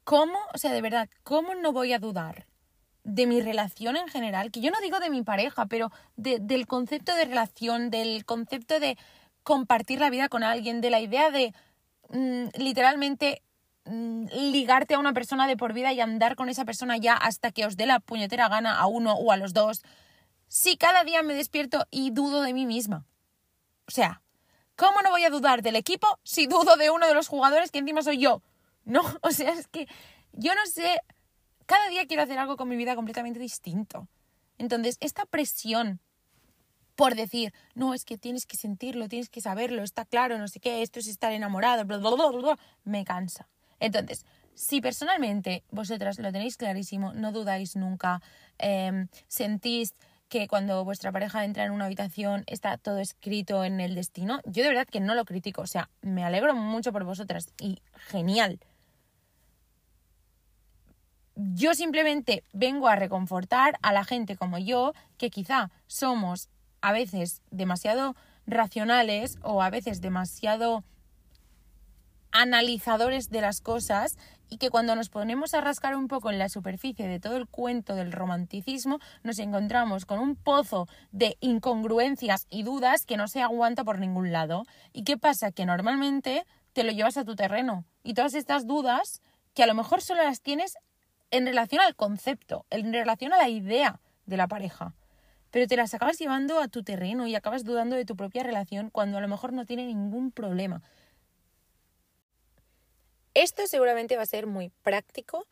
¿Cómo, 0.04 0.38
o 0.54 0.58
sea, 0.60 0.74
de 0.74 0.82
verdad, 0.84 1.10
cómo 1.24 1.56
no 1.56 1.72
voy 1.72 1.94
a 1.94 2.00
dudar 2.00 2.46
de 3.04 3.28
mi 3.28 3.42
relación 3.42 3.96
en 3.96 4.08
general? 4.08 4.52
Que 4.52 4.62
yo 4.62 4.72
no 4.72 4.80
digo 4.82 5.00
de 5.00 5.10
mi 5.10 5.24
pareja, 5.24 5.66
pero 5.66 5.92
del 6.16 6.68
concepto 6.68 7.16
de 7.16 7.26
relación, 7.26 7.90
del 7.90 8.26
concepto 8.26 8.80
de 8.80 8.98
compartir 9.44 10.00
la 10.00 10.10
vida 10.10 10.30
con 10.30 10.44
alguien, 10.44 10.82
de 10.82 10.90
la 10.90 11.00
idea 11.00 11.32
de 11.32 11.54
mm, 12.10 12.50
literalmente 12.58 13.42
mm, 13.86 14.26
ligarte 14.52 14.94
a 14.94 15.00
una 15.00 15.14
persona 15.14 15.48
de 15.48 15.58
por 15.58 15.74
vida 15.74 15.92
y 15.94 16.02
andar 16.02 16.36
con 16.36 16.50
esa 16.50 16.66
persona 16.66 16.98
ya 16.98 17.16
hasta 17.16 17.52
que 17.52 17.66
os 17.66 17.78
dé 17.78 17.86
la 17.86 18.00
puñetera 18.00 18.50
gana 18.50 18.78
a 18.80 18.88
uno 18.88 19.14
o 19.14 19.32
a 19.32 19.38
los 19.38 19.54
dos. 19.54 19.82
Si 20.48 20.78
cada 20.78 21.04
día 21.04 21.24
me 21.24 21.34
despierto 21.34 21.86
y 21.92 22.12
dudo 22.12 22.42
de 22.42 22.54
mí 22.54 22.66
misma. 22.66 23.06
O 23.88 23.92
sea, 23.92 24.22
¿cómo 24.76 25.02
no 25.02 25.10
voy 25.10 25.24
a 25.24 25.30
dudar 25.30 25.62
del 25.62 25.76
equipo 25.76 26.20
si 26.24 26.48
dudo 26.48 26.76
de 26.76 26.90
uno 26.90 27.08
de 27.08 27.14
los 27.14 27.28
jugadores 27.28 27.72
que 27.72 27.80
encima 27.80 28.02
soy 28.02 28.20
yo? 28.20 28.42
No, 28.86 29.02
o 29.22 29.32
sea, 29.32 29.52
es 29.52 29.68
que 29.68 29.88
yo 30.34 30.54
no 30.54 30.66
sé, 30.66 31.00
cada 31.70 31.88
día 31.88 32.08
quiero 32.08 32.24
hacer 32.24 32.40
algo 32.40 32.58
con 32.58 32.68
mi 32.68 32.76
vida 32.76 32.96
completamente 32.96 33.40
distinto. 33.40 34.08
Entonces, 34.58 34.98
esta 35.02 35.28
presión 35.28 36.02
por 36.96 37.16
decir, 37.16 37.54
no, 37.76 37.94
es 37.94 38.04
que 38.04 38.18
tienes 38.18 38.46
que 38.46 38.58
sentirlo, 38.58 39.08
tienes 39.08 39.30
que 39.30 39.40
saberlo, 39.40 39.84
está 39.84 40.04
claro, 40.04 40.38
no 40.38 40.50
sé 40.50 40.60
qué, 40.60 40.82
esto 40.82 41.00
es 41.00 41.08
estar 41.08 41.32
enamorado, 41.32 41.86
bla, 41.86 41.98
bla, 41.98 42.10
bla, 42.10 42.30
bla, 42.30 42.60
me 42.84 43.06
cansa. 43.06 43.48
Entonces, 43.80 44.26
si 44.54 44.82
personalmente 44.82 45.64
vosotras 45.72 46.20
lo 46.20 46.30
tenéis 46.34 46.58
clarísimo, 46.58 47.14
no 47.14 47.32
dudáis 47.32 47.78
nunca, 47.78 48.22
em, 48.58 49.08
sentís 49.30 49.96
que 50.28 50.50
cuando 50.50 50.84
vuestra 50.84 51.14
pareja 51.14 51.46
entra 51.46 51.64
en 51.64 51.72
una 51.72 51.86
habitación 51.86 52.44
está 52.48 52.78
todo 52.78 52.98
escrito 52.98 53.64
en 53.64 53.80
el 53.80 53.96
destino, 53.96 54.42
yo 54.44 54.64
de 54.64 54.70
verdad 54.70 54.86
que 54.86 55.00
no 55.00 55.16
lo 55.16 55.24
critico, 55.24 55.62
o 55.62 55.68
sea, 55.68 55.90
me 56.02 56.26
alegro 56.26 56.54
mucho 56.54 56.92
por 56.92 57.06
vosotras 57.06 57.54
y 57.62 57.82
genial 58.10 58.60
yo 61.40 61.74
simplemente 61.74 62.44
vengo 62.52 62.90
a 62.90 62.98
reconfortar 62.98 63.80
a 63.82 63.94
la 63.94 64.04
gente 64.04 64.36
como 64.36 64.58
yo, 64.58 64.94
que 65.18 65.30
quizá 65.30 65.72
somos 65.88 66.50
a 66.82 66.92
veces 66.92 67.42
demasiado 67.50 68.16
racionales 68.46 69.38
o 69.42 69.62
a 69.62 69.70
veces 69.70 70.02
demasiado 70.02 70.84
analizadores 72.32 73.30
de 73.30 73.40
las 73.40 73.62
cosas 73.62 74.18
y 74.50 74.58
que 74.58 74.70
cuando 74.70 74.96
nos 74.96 75.10
ponemos 75.10 75.54
a 75.54 75.62
rascar 75.62 75.96
un 75.96 76.10
poco 76.10 76.30
en 76.30 76.40
la 76.40 76.50
superficie 76.50 77.08
de 77.08 77.22
todo 77.22 77.38
el 77.38 77.48
cuento 77.48 77.96
del 77.96 78.12
romanticismo 78.12 79.00
nos 79.24 79.40
encontramos 79.40 80.06
con 80.06 80.20
un 80.20 80.36
pozo 80.36 80.88
de 81.12 81.38
incongruencias 81.40 82.48
y 82.50 82.64
dudas 82.64 83.06
que 83.06 83.18
no 83.18 83.30
se 83.30 83.42
aguanta 83.42 83.86
por 83.86 84.00
ningún 84.00 84.34
lado. 84.34 84.66
¿Y 84.92 85.06
qué 85.06 85.18
pasa? 85.18 85.52
Que 85.52 85.66
normalmente 85.66 86.46
te 86.74 86.84
lo 86.84 86.92
llevas 86.92 87.16
a 87.16 87.24
tu 87.24 87.36
terreno 87.36 87.86
y 88.04 88.14
todas 88.14 88.34
estas 88.34 88.68
dudas 88.68 89.22
que 89.54 89.64
a 89.64 89.68
lo 89.68 89.74
mejor 89.74 90.02
solo 90.02 90.24
las 90.24 90.42
tienes 90.42 90.76
en 91.32 91.46
relación 91.46 91.82
al 91.82 91.96
concepto, 91.96 92.66
en 92.70 92.92
relación 92.94 93.34
a 93.34 93.38
la 93.38 93.50
idea 93.50 94.00
de 94.26 94.38
la 94.38 94.48
pareja. 94.48 94.94
Pero 95.52 95.68
te 95.68 95.76
las 95.76 95.94
acabas 95.94 96.20
llevando 96.20 96.60
a 96.60 96.68
tu 96.68 96.84
terreno 96.84 97.28
y 97.28 97.36
acabas 97.36 97.64
dudando 97.64 97.96
de 97.96 98.06
tu 98.06 98.16
propia 98.16 98.44
relación 98.44 98.90
cuando 98.90 99.18
a 99.18 99.22
lo 99.22 99.28
mejor 99.28 99.54
no 99.54 99.66
tiene 99.66 99.86
ningún 99.86 100.32
problema. 100.32 100.82
Esto 103.34 103.68
seguramente 103.68 104.16
va 104.16 104.24
a 104.24 104.28
ser 104.28 104.48
muy 104.48 104.70
práctico, 104.84 105.48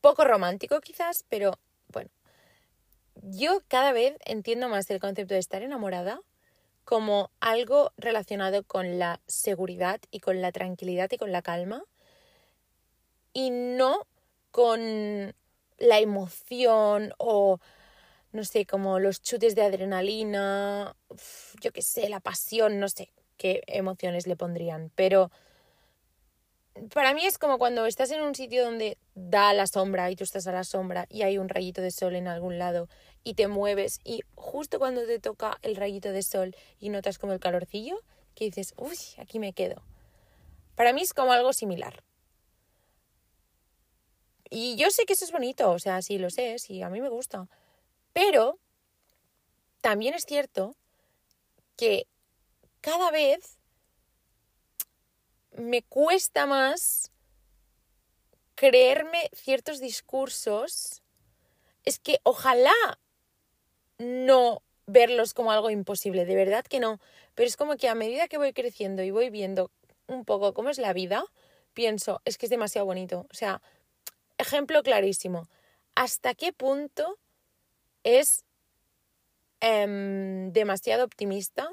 poco 0.00 0.24
romántico 0.24 0.80
quizás, 0.80 1.24
pero 1.28 1.58
bueno, 1.88 2.10
yo 3.22 3.62
cada 3.68 3.92
vez 3.92 4.16
entiendo 4.24 4.68
más 4.68 4.88
el 4.90 5.00
concepto 5.00 5.34
de 5.34 5.40
estar 5.40 5.62
enamorada 5.62 6.20
como 6.84 7.30
algo 7.40 7.92
relacionado 7.96 8.62
con 8.62 8.98
la 8.98 9.20
seguridad 9.26 10.00
y 10.10 10.20
con 10.20 10.40
la 10.40 10.52
tranquilidad 10.52 11.10
y 11.12 11.18
con 11.18 11.32
la 11.32 11.42
calma 11.42 11.82
y 13.32 13.50
no 13.50 14.06
con 14.50 15.34
la 15.78 15.98
emoción 15.98 17.12
o 17.18 17.60
no 18.32 18.44
sé, 18.44 18.66
como 18.66 18.98
los 18.98 19.22
chutes 19.22 19.54
de 19.54 19.62
adrenalina, 19.62 20.94
yo 21.60 21.72
qué 21.72 21.82
sé, 21.82 22.08
la 22.08 22.20
pasión, 22.20 22.78
no 22.78 22.88
sé 22.88 23.10
qué 23.36 23.62
emociones 23.66 24.26
le 24.26 24.36
pondrían, 24.36 24.90
pero 24.94 25.30
para 26.92 27.14
mí 27.14 27.24
es 27.24 27.38
como 27.38 27.58
cuando 27.58 27.86
estás 27.86 28.10
en 28.10 28.20
un 28.20 28.34
sitio 28.34 28.64
donde 28.64 28.98
da 29.14 29.52
la 29.52 29.66
sombra 29.66 30.10
y 30.10 30.16
tú 30.16 30.24
estás 30.24 30.46
a 30.46 30.52
la 30.52 30.64
sombra 30.64 31.06
y 31.08 31.22
hay 31.22 31.38
un 31.38 31.48
rayito 31.48 31.80
de 31.80 31.90
sol 31.90 32.14
en 32.14 32.28
algún 32.28 32.58
lado 32.58 32.88
y 33.24 33.34
te 33.34 33.48
mueves 33.48 34.00
y 34.04 34.22
justo 34.34 34.78
cuando 34.78 35.04
te 35.06 35.18
toca 35.18 35.58
el 35.62 35.76
rayito 35.76 36.12
de 36.12 36.22
sol 36.22 36.54
y 36.78 36.90
notas 36.90 37.18
como 37.18 37.32
el 37.32 37.40
calorcillo, 37.40 37.98
que 38.34 38.44
dices, 38.46 38.74
uy, 38.76 38.96
aquí 39.18 39.38
me 39.38 39.52
quedo. 39.52 39.82
Para 40.76 40.92
mí 40.92 41.02
es 41.02 41.12
como 41.12 41.32
algo 41.32 41.52
similar. 41.52 42.04
Y 44.50 44.76
yo 44.76 44.90
sé 44.90 45.04
que 45.04 45.12
eso 45.12 45.24
es 45.24 45.32
bonito, 45.32 45.70
o 45.70 45.78
sea, 45.78 46.00
sí 46.02 46.18
lo 46.18 46.30
sé, 46.30 46.58
sí, 46.58 46.82
a 46.82 46.88
mí 46.88 47.00
me 47.00 47.08
gusta. 47.08 47.48
Pero 48.12 48.58
también 49.80 50.14
es 50.14 50.24
cierto 50.24 50.74
que 51.76 52.06
cada 52.80 53.10
vez 53.10 53.58
me 55.52 55.82
cuesta 55.82 56.46
más 56.46 57.10
creerme 58.54 59.30
ciertos 59.32 59.80
discursos. 59.80 61.02
Es 61.84 61.98
que 61.98 62.20
ojalá 62.22 62.72
no 63.98 64.62
verlos 64.86 65.34
como 65.34 65.52
algo 65.52 65.70
imposible, 65.70 66.24
de 66.24 66.34
verdad 66.34 66.64
que 66.64 66.80
no. 66.80 67.00
Pero 67.34 67.46
es 67.46 67.56
como 67.56 67.76
que 67.76 67.88
a 67.88 67.94
medida 67.94 68.28
que 68.28 68.38
voy 68.38 68.52
creciendo 68.52 69.02
y 69.02 69.10
voy 69.10 69.30
viendo 69.30 69.70
un 70.06 70.24
poco 70.24 70.54
cómo 70.54 70.70
es 70.70 70.78
la 70.78 70.92
vida, 70.92 71.24
pienso, 71.74 72.20
es 72.24 72.38
que 72.38 72.46
es 72.46 72.50
demasiado 72.50 72.86
bonito. 72.86 73.26
O 73.30 73.34
sea, 73.34 73.62
ejemplo 74.48 74.82
clarísimo. 74.82 75.48
¿Hasta 75.94 76.34
qué 76.34 76.52
punto 76.52 77.18
es 78.02 78.44
em, 79.60 80.52
demasiado 80.52 81.04
optimista 81.04 81.70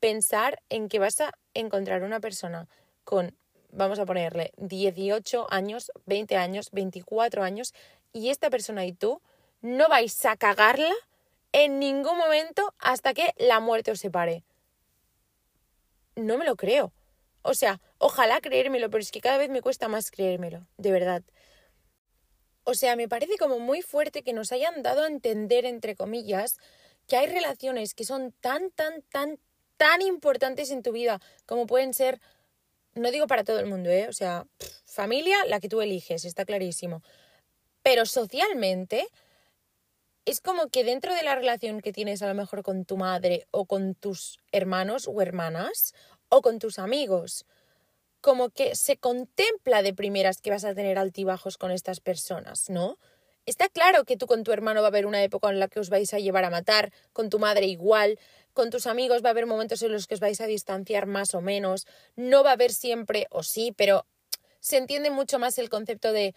pensar 0.00 0.62
en 0.70 0.88
que 0.88 0.98
vas 0.98 1.20
a 1.20 1.32
encontrar 1.52 2.02
una 2.02 2.20
persona 2.20 2.68
con, 3.04 3.36
vamos 3.70 3.98
a 3.98 4.06
ponerle, 4.06 4.52
18 4.56 5.46
años, 5.50 5.92
20 6.06 6.36
años, 6.36 6.70
24 6.72 7.42
años, 7.42 7.74
y 8.12 8.30
esta 8.30 8.48
persona 8.48 8.86
y 8.86 8.92
tú 8.92 9.20
no 9.60 9.88
vais 9.88 10.24
a 10.24 10.36
cagarla 10.36 10.94
en 11.52 11.78
ningún 11.78 12.16
momento 12.16 12.74
hasta 12.78 13.12
que 13.12 13.34
la 13.36 13.60
muerte 13.60 13.90
os 13.90 14.00
separe? 14.00 14.42
No 16.14 16.38
me 16.38 16.46
lo 16.46 16.56
creo. 16.56 16.92
O 17.42 17.52
sea, 17.52 17.80
ojalá 17.98 18.40
creérmelo, 18.40 18.88
pero 18.88 19.02
es 19.02 19.10
que 19.10 19.20
cada 19.20 19.36
vez 19.36 19.50
me 19.50 19.60
cuesta 19.60 19.88
más 19.88 20.10
creérmelo, 20.10 20.66
de 20.78 20.92
verdad. 20.92 21.22
O 22.68 22.74
sea, 22.74 22.96
me 22.96 23.08
parece 23.08 23.38
como 23.38 23.60
muy 23.60 23.80
fuerte 23.80 24.22
que 24.24 24.32
nos 24.32 24.50
hayan 24.50 24.82
dado 24.82 25.04
a 25.04 25.06
entender, 25.06 25.64
entre 25.64 25.94
comillas, 25.94 26.58
que 27.06 27.16
hay 27.16 27.28
relaciones 27.28 27.94
que 27.94 28.04
son 28.04 28.32
tan, 28.40 28.72
tan, 28.72 29.02
tan, 29.02 29.38
tan 29.76 30.02
importantes 30.02 30.72
en 30.72 30.82
tu 30.82 30.90
vida 30.90 31.20
como 31.46 31.68
pueden 31.68 31.94
ser, 31.94 32.20
no 32.94 33.12
digo 33.12 33.28
para 33.28 33.44
todo 33.44 33.60
el 33.60 33.66
mundo, 33.66 33.88
¿eh? 33.88 34.08
O 34.08 34.12
sea, 34.12 34.48
familia, 34.84 35.36
la 35.46 35.60
que 35.60 35.68
tú 35.68 35.80
eliges, 35.80 36.24
está 36.24 36.44
clarísimo. 36.44 37.04
Pero 37.84 38.04
socialmente 38.04 39.06
es 40.24 40.40
como 40.40 40.66
que 40.66 40.82
dentro 40.82 41.14
de 41.14 41.22
la 41.22 41.36
relación 41.36 41.80
que 41.80 41.92
tienes 41.92 42.20
a 42.22 42.26
lo 42.26 42.34
mejor 42.34 42.64
con 42.64 42.84
tu 42.84 42.96
madre 42.96 43.46
o 43.52 43.66
con 43.66 43.94
tus 43.94 44.40
hermanos 44.50 45.06
o 45.06 45.22
hermanas 45.22 45.94
o 46.30 46.42
con 46.42 46.58
tus 46.58 46.80
amigos, 46.80 47.46
como 48.26 48.50
que 48.50 48.74
se 48.74 48.96
contempla 48.96 49.82
de 49.82 49.94
primeras 49.94 50.40
que 50.40 50.50
vas 50.50 50.64
a 50.64 50.74
tener 50.74 50.98
altibajos 50.98 51.58
con 51.58 51.70
estas 51.70 52.00
personas, 52.00 52.68
¿no? 52.68 52.98
Está 53.46 53.68
claro 53.68 54.04
que 54.04 54.16
tú 54.16 54.26
con 54.26 54.42
tu 54.42 54.50
hermano 54.50 54.80
va 54.80 54.88
a 54.88 54.90
haber 54.90 55.06
una 55.06 55.22
época 55.22 55.48
en 55.48 55.60
la 55.60 55.68
que 55.68 55.78
os 55.78 55.90
vais 55.90 56.12
a 56.12 56.18
llevar 56.18 56.44
a 56.44 56.50
matar, 56.50 56.92
con 57.12 57.30
tu 57.30 57.38
madre 57.38 57.66
igual, 57.66 58.18
con 58.52 58.70
tus 58.70 58.88
amigos 58.88 59.22
va 59.22 59.28
a 59.28 59.30
haber 59.30 59.46
momentos 59.46 59.80
en 59.82 59.92
los 59.92 60.08
que 60.08 60.14
os 60.14 60.20
vais 60.20 60.40
a 60.40 60.48
distanciar 60.48 61.06
más 61.06 61.34
o 61.34 61.40
menos, 61.40 61.86
no 62.16 62.42
va 62.42 62.50
a 62.50 62.54
haber 62.54 62.72
siempre, 62.72 63.28
o 63.30 63.44
sí, 63.44 63.72
pero 63.76 64.06
se 64.58 64.76
entiende 64.76 65.10
mucho 65.10 65.38
más 65.38 65.56
el 65.58 65.68
concepto 65.68 66.10
de 66.10 66.34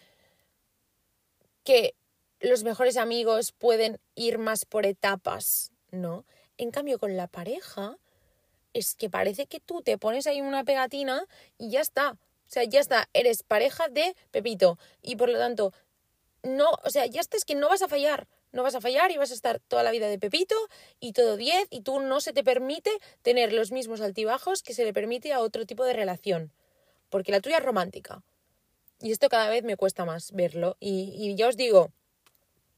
que 1.64 1.96
los 2.38 2.62
mejores 2.62 2.98
amigos 2.98 3.50
pueden 3.50 3.98
ir 4.14 4.38
más 4.38 4.64
por 4.64 4.86
etapas, 4.86 5.72
¿no? 5.90 6.24
En 6.56 6.70
cambio, 6.70 7.00
con 7.00 7.16
la 7.16 7.26
pareja, 7.26 7.98
es 8.72 8.94
que 8.94 9.10
parece 9.10 9.46
que 9.46 9.60
tú 9.60 9.82
te 9.82 9.98
pones 9.98 10.26
ahí 10.26 10.40
una 10.40 10.64
pegatina 10.64 11.24
y 11.58 11.70
ya 11.70 11.80
está. 11.80 12.12
O 12.12 12.52
sea, 12.52 12.64
ya 12.64 12.80
está, 12.80 13.08
eres 13.12 13.42
pareja 13.42 13.88
de 13.88 14.16
Pepito. 14.30 14.78
Y 15.02 15.16
por 15.16 15.28
lo 15.28 15.38
tanto, 15.38 15.72
no, 16.42 16.70
o 16.84 16.90
sea, 16.90 17.06
ya 17.06 17.20
está, 17.20 17.36
es 17.36 17.44
que 17.44 17.54
no 17.54 17.68
vas 17.68 17.82
a 17.82 17.88
fallar. 17.88 18.26
No 18.52 18.64
vas 18.64 18.74
a 18.74 18.80
fallar 18.80 19.12
y 19.12 19.16
vas 19.16 19.30
a 19.30 19.34
estar 19.34 19.60
toda 19.60 19.84
la 19.84 19.92
vida 19.92 20.08
de 20.08 20.18
Pepito 20.18 20.56
y 20.98 21.12
todo 21.12 21.36
10 21.36 21.68
y 21.70 21.82
tú 21.82 22.00
no 22.00 22.20
se 22.20 22.32
te 22.32 22.42
permite 22.42 22.90
tener 23.22 23.52
los 23.52 23.70
mismos 23.70 24.00
altibajos 24.00 24.62
que 24.62 24.74
se 24.74 24.84
le 24.84 24.92
permite 24.92 25.32
a 25.32 25.40
otro 25.40 25.66
tipo 25.66 25.84
de 25.84 25.92
relación. 25.92 26.52
Porque 27.10 27.30
la 27.30 27.40
tuya 27.40 27.58
es 27.58 27.64
romántica. 27.64 28.22
Y 29.00 29.12
esto 29.12 29.28
cada 29.28 29.48
vez 29.48 29.62
me 29.62 29.76
cuesta 29.76 30.04
más 30.04 30.32
verlo. 30.32 30.76
Y, 30.80 31.14
y 31.16 31.36
ya 31.36 31.46
os 31.46 31.56
digo, 31.56 31.92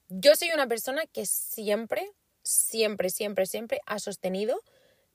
yo 0.08 0.36
soy 0.36 0.50
una 0.50 0.66
persona 0.66 1.06
que 1.06 1.24
siempre, 1.24 2.12
siempre, 2.42 3.08
siempre, 3.08 3.46
siempre 3.46 3.80
ha 3.86 3.98
sostenido 3.98 4.60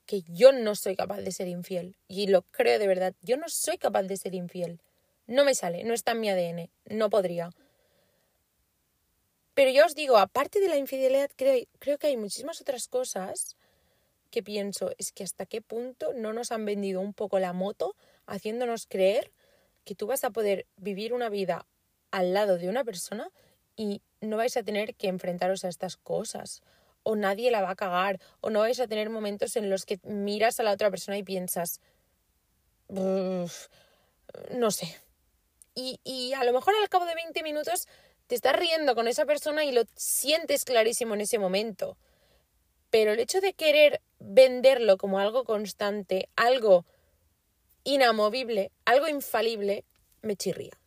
que 0.08 0.24
yo 0.28 0.52
no 0.52 0.74
soy 0.74 0.96
capaz 0.96 1.18
de 1.18 1.32
ser 1.32 1.48
infiel. 1.48 1.96
Y 2.08 2.28
lo 2.28 2.42
creo 2.42 2.80
de 2.80 2.88
verdad. 2.88 3.14
Yo 3.22 3.38
no 3.38 3.50
soy 3.50 3.78
capaz 3.78 4.04
de 4.04 4.18
ser 4.18 4.34
infiel. 4.34 4.82
No 5.28 5.44
me 5.44 5.54
sale, 5.54 5.84
no 5.84 5.94
está 5.94 6.14
en 6.14 6.22
mi 6.22 6.30
ADN. 6.30 6.72
No 6.86 7.12
podría. 7.12 7.52
Pero 9.54 9.70
yo 9.70 9.86
os 9.86 9.94
digo, 9.94 10.18
aparte 10.18 10.60
de 10.60 10.70
la 10.70 10.78
infidelidad, 10.78 11.30
creo, 11.36 11.66
creo 11.80 11.98
que 11.98 12.08
hay 12.08 12.18
muchísimas 12.18 12.62
otras 12.62 12.88
cosas 12.88 13.58
que 14.32 14.44
pienso, 14.44 14.92
es 14.98 15.12
que 15.12 15.24
hasta 15.24 15.46
qué 15.46 15.62
punto 15.62 16.14
no 16.14 16.34
nos 16.34 16.52
han 16.52 16.66
vendido 16.66 17.02
un 17.02 17.14
poco 17.14 17.40
la 17.40 17.54
moto 17.54 17.96
haciéndonos 18.26 18.86
creer 18.86 19.32
que 19.84 19.96
tú 19.96 20.08
vas 20.08 20.24
a 20.24 20.32
poder 20.32 20.66
vivir 20.76 21.14
una 21.14 21.30
vida 21.30 21.66
al 22.12 22.34
lado 22.34 22.58
de 22.58 22.70
una 22.70 22.84
persona 22.84 23.30
y 23.76 24.02
no 24.22 24.38
vais 24.38 24.58
a 24.58 24.64
tener 24.64 24.96
que 24.96 25.08
enfrentaros 25.08 25.64
a 25.64 25.70
estas 25.70 25.98
cosas 25.98 26.62
o 27.08 27.16
nadie 27.16 27.52
la 27.52 27.62
va 27.62 27.72
a 27.72 27.76
cagar 27.76 28.20
o 28.42 28.50
no 28.50 28.60
vais 28.60 28.80
a 28.80 28.88
tener 28.88 29.10
momentos 29.10 29.56
en 29.56 29.70
los 29.70 29.86
que 29.86 30.00
miras 30.04 30.60
a 30.60 30.64
la 30.64 30.74
otra 30.74 30.90
persona 30.90 31.18
y 31.18 31.24
piensas 31.24 31.80
no 32.90 34.72
sé 34.72 34.98
y, 35.74 36.00
y 36.04 36.34
a 36.34 36.44
lo 36.44 36.54
mejor 36.54 36.74
al 36.82 36.90
cabo 36.90 37.06
de 37.06 37.16
20 37.16 37.44
minutos 37.44 37.88
te 38.28 38.36
estás 38.36 38.56
riendo 38.56 38.94
con 38.94 39.08
esa 39.08 39.26
persona 39.26 39.64
y 39.64 39.72
lo 39.72 39.84
sientes 39.96 40.66
clarísimo 40.66 41.14
en 41.14 41.22
ese 41.22 41.40
momento. 41.40 41.98
Pero 42.90 43.14
el 43.14 43.20
hecho 43.20 43.42
de 43.42 43.54
querer 43.54 44.02
venderlo 44.20 44.98
como 44.98 45.20
algo 45.20 45.44
constante, 45.46 46.30
algo 46.36 46.86
inamovible, 47.84 48.72
algo 48.86 49.08
infalible, 49.08 49.86
me 50.22 50.36
chirría. 50.36 50.78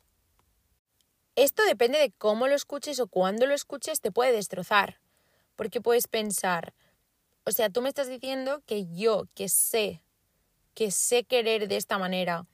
Esto 1.37 1.65
depende 1.65 1.99
de 1.99 2.13
cómo 2.13 2.49
lo 2.49 2.55
escuches 2.55 3.01
o 3.01 3.07
cuándo 3.07 3.47
lo 3.47 3.55
escuches, 3.55 4.01
te 4.01 4.13
puede 4.13 4.33
destrozar. 4.33 5.00
Porque 5.61 5.83
puedes 5.83 6.09
pensar, 6.09 6.73
o 7.45 7.53
sea, 7.53 7.69
tú 7.69 7.83
me 7.83 7.91
estás 7.91 8.09
diciendo 8.09 8.63
que 8.65 8.87
yo, 8.95 9.29
que 9.35 9.51
sé, 9.51 10.03
que 10.73 10.91
sé 10.91 11.25
querer 11.25 11.69
de 11.69 11.77
esta 11.77 11.99
manera, 11.99 12.47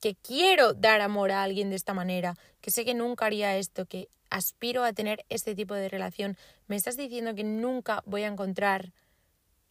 que 0.00 0.14
quiero 0.14 0.72
dar 0.72 1.00
amor 1.00 1.32
a 1.32 1.42
alguien 1.42 1.68
de 1.68 1.74
esta 1.74 1.94
manera, 1.94 2.36
que 2.60 2.70
sé 2.70 2.84
que 2.84 2.94
nunca 2.94 3.26
haría 3.26 3.56
esto, 3.56 3.86
que 3.86 4.08
aspiro 4.30 4.84
a 4.84 4.92
tener 4.92 5.24
este 5.30 5.56
tipo 5.56 5.74
de 5.74 5.88
relación, 5.88 6.36
me 6.68 6.76
estás 6.76 6.96
diciendo 6.96 7.34
que 7.34 7.42
nunca 7.42 8.04
voy 8.06 8.22
a 8.22 8.28
encontrar 8.28 8.92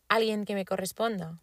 alguien 0.09 0.43
que 0.43 0.53
me 0.53 0.65
corresponda 0.65 1.39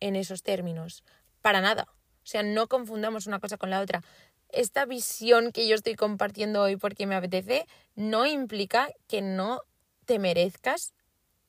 en 0.00 0.16
esos 0.16 0.42
términos. 0.42 1.04
Para 1.40 1.60
nada. 1.60 1.86
O 2.24 2.26
sea, 2.26 2.42
no 2.42 2.66
confundamos 2.66 3.28
una 3.28 3.38
cosa 3.38 3.58
con 3.58 3.70
la 3.70 3.80
otra. 3.80 4.02
Esta 4.48 4.86
visión 4.86 5.52
que 5.52 5.68
yo 5.68 5.76
estoy 5.76 5.94
compartiendo 5.94 6.60
hoy 6.60 6.74
porque 6.74 7.06
me 7.06 7.14
apetece 7.14 7.68
no 7.94 8.26
implica 8.26 8.90
que 9.06 9.22
no 9.22 9.60
te 10.10 10.18
merezcas 10.18 10.92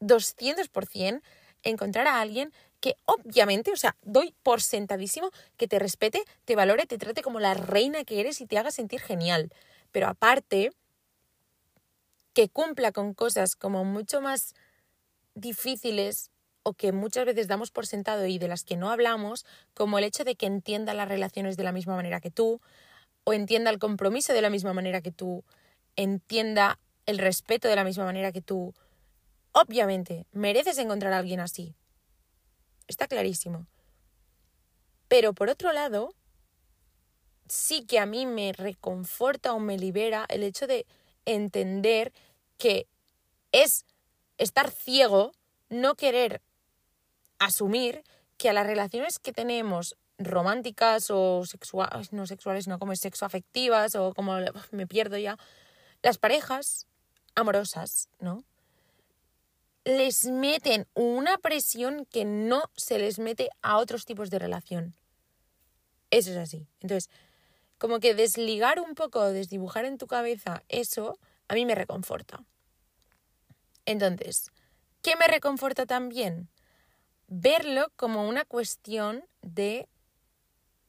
200% 0.02 1.24
encontrar 1.64 2.08
a 2.08 2.22
alguien 2.22 2.54
que 2.80 2.96
obviamente, 3.06 3.72
o 3.72 3.76
sea, 3.76 3.98
doy 4.04 4.36
por 4.44 4.62
sentadísimo 4.62 5.32
que 5.58 5.68
te 5.68 5.80
respete, 5.80 6.24
te 6.46 6.56
valore, 6.56 6.86
te 6.86 7.00
trate 7.00 7.24
como 7.24 7.40
la 7.40 7.56
reina 7.56 8.04
que 8.04 8.20
eres 8.20 8.40
y 8.40 8.46
te 8.46 8.60
haga 8.60 8.70
sentir 8.70 9.00
genial. 9.00 9.52
Pero 9.92 10.08
aparte, 10.08 10.74
que 12.34 12.50
cumpla 12.50 12.92
con 12.92 13.16
cosas 13.16 13.56
como 13.56 13.84
mucho 13.84 14.22
más 14.22 14.54
difíciles 15.34 16.30
o 16.62 16.76
que 16.76 16.92
muchas 16.92 17.26
veces 17.26 17.48
damos 17.48 17.72
por 17.72 17.88
sentado 17.88 18.28
y 18.28 18.38
de 18.38 18.48
las 18.48 18.64
que 18.64 18.78
no 18.78 18.92
hablamos, 18.92 19.44
como 19.74 19.98
el 19.98 20.04
hecho 20.04 20.24
de 20.24 20.36
que 20.36 20.46
entienda 20.46 20.94
las 20.94 21.08
relaciones 21.08 21.58
de 21.58 21.64
la 21.64 21.72
misma 21.72 21.96
manera 21.96 22.22
que 22.22 22.30
tú, 22.30 22.62
o 23.24 23.34
entienda 23.34 23.72
el 23.72 23.80
compromiso 23.80 24.34
de 24.34 24.44
la 24.44 24.52
misma 24.52 24.74
manera 24.74 25.02
que 25.02 25.12
tú, 25.12 25.44
entienda 25.96 26.78
el 27.06 27.18
respeto 27.18 27.68
de 27.68 27.76
la 27.76 27.84
misma 27.84 28.06
manera 28.06 28.32
que 28.32 28.42
tú. 28.42 28.74
Obviamente, 29.52 30.26
mereces 30.32 30.78
encontrar 30.78 31.14
a 31.14 31.18
alguien 31.18 31.40
así. 31.40 31.76
Está 32.88 33.08
clarísimo. 33.08 33.68
Pero 35.08 35.34
por 35.34 35.50
otro 35.50 35.74
lado, 35.74 36.14
sí 37.48 37.86
que 37.86 38.00
a 38.00 38.06
mí 38.06 38.26
me 38.26 38.54
reconforta 38.54 39.54
o 39.54 39.60
me 39.60 39.78
libera 39.78 40.26
el 40.30 40.44
hecho 40.44 40.68
de 40.68 40.86
entender 41.26 42.14
que 42.58 42.88
es 43.52 43.86
estar 44.38 44.72
ciego, 44.72 45.34
no 45.70 45.96
querer 45.96 46.42
asumir 47.40 48.04
que 48.38 48.50
a 48.50 48.54
las 48.54 48.66
relaciones 48.66 49.20
que 49.20 49.34
tenemos 49.34 49.98
románticas 50.18 51.10
o 51.10 51.46
sexuales, 51.46 52.14
no 52.14 52.26
sexuales, 52.26 52.68
no 52.68 52.80
como 52.80 52.96
sexo 52.96 53.26
afectivas 53.26 53.96
o 53.96 54.14
como 54.14 54.38
me 54.72 54.88
pierdo 54.88 55.18
ya, 55.18 55.38
las 56.02 56.18
parejas 56.18 56.88
amorosas, 57.36 58.10
¿no? 58.20 58.44
Les 59.84 60.26
meten 60.26 60.88
una 60.94 61.38
presión 61.38 62.06
que 62.06 62.24
no 62.24 62.64
se 62.76 63.00
les 63.00 63.18
mete 63.20 63.50
a 63.62 63.78
otros 63.78 64.06
tipos 64.06 64.30
de 64.30 64.40
relación. 64.40 64.96
Eso 66.12 66.32
es 66.32 66.38
así. 66.38 66.68
Entonces, 66.82 67.10
como 67.78 68.00
que 68.00 68.14
desligar 68.14 68.80
un 68.80 68.94
poco, 68.94 69.24
desdibujar 69.32 69.86
en 69.86 69.98
tu 69.98 70.06
cabeza 70.06 70.64
eso, 70.70 71.18
a 71.48 71.56
mí 71.56 71.66
me 71.66 71.74
reconforta. 71.74 72.44
Entonces, 73.86 74.52
¿qué 75.02 75.16
me 75.16 75.28
reconforta 75.28 75.86
también? 75.86 76.50
Verlo 77.28 77.92
como 77.96 78.28
una 78.28 78.46
cuestión 78.46 79.26
de 79.42 79.90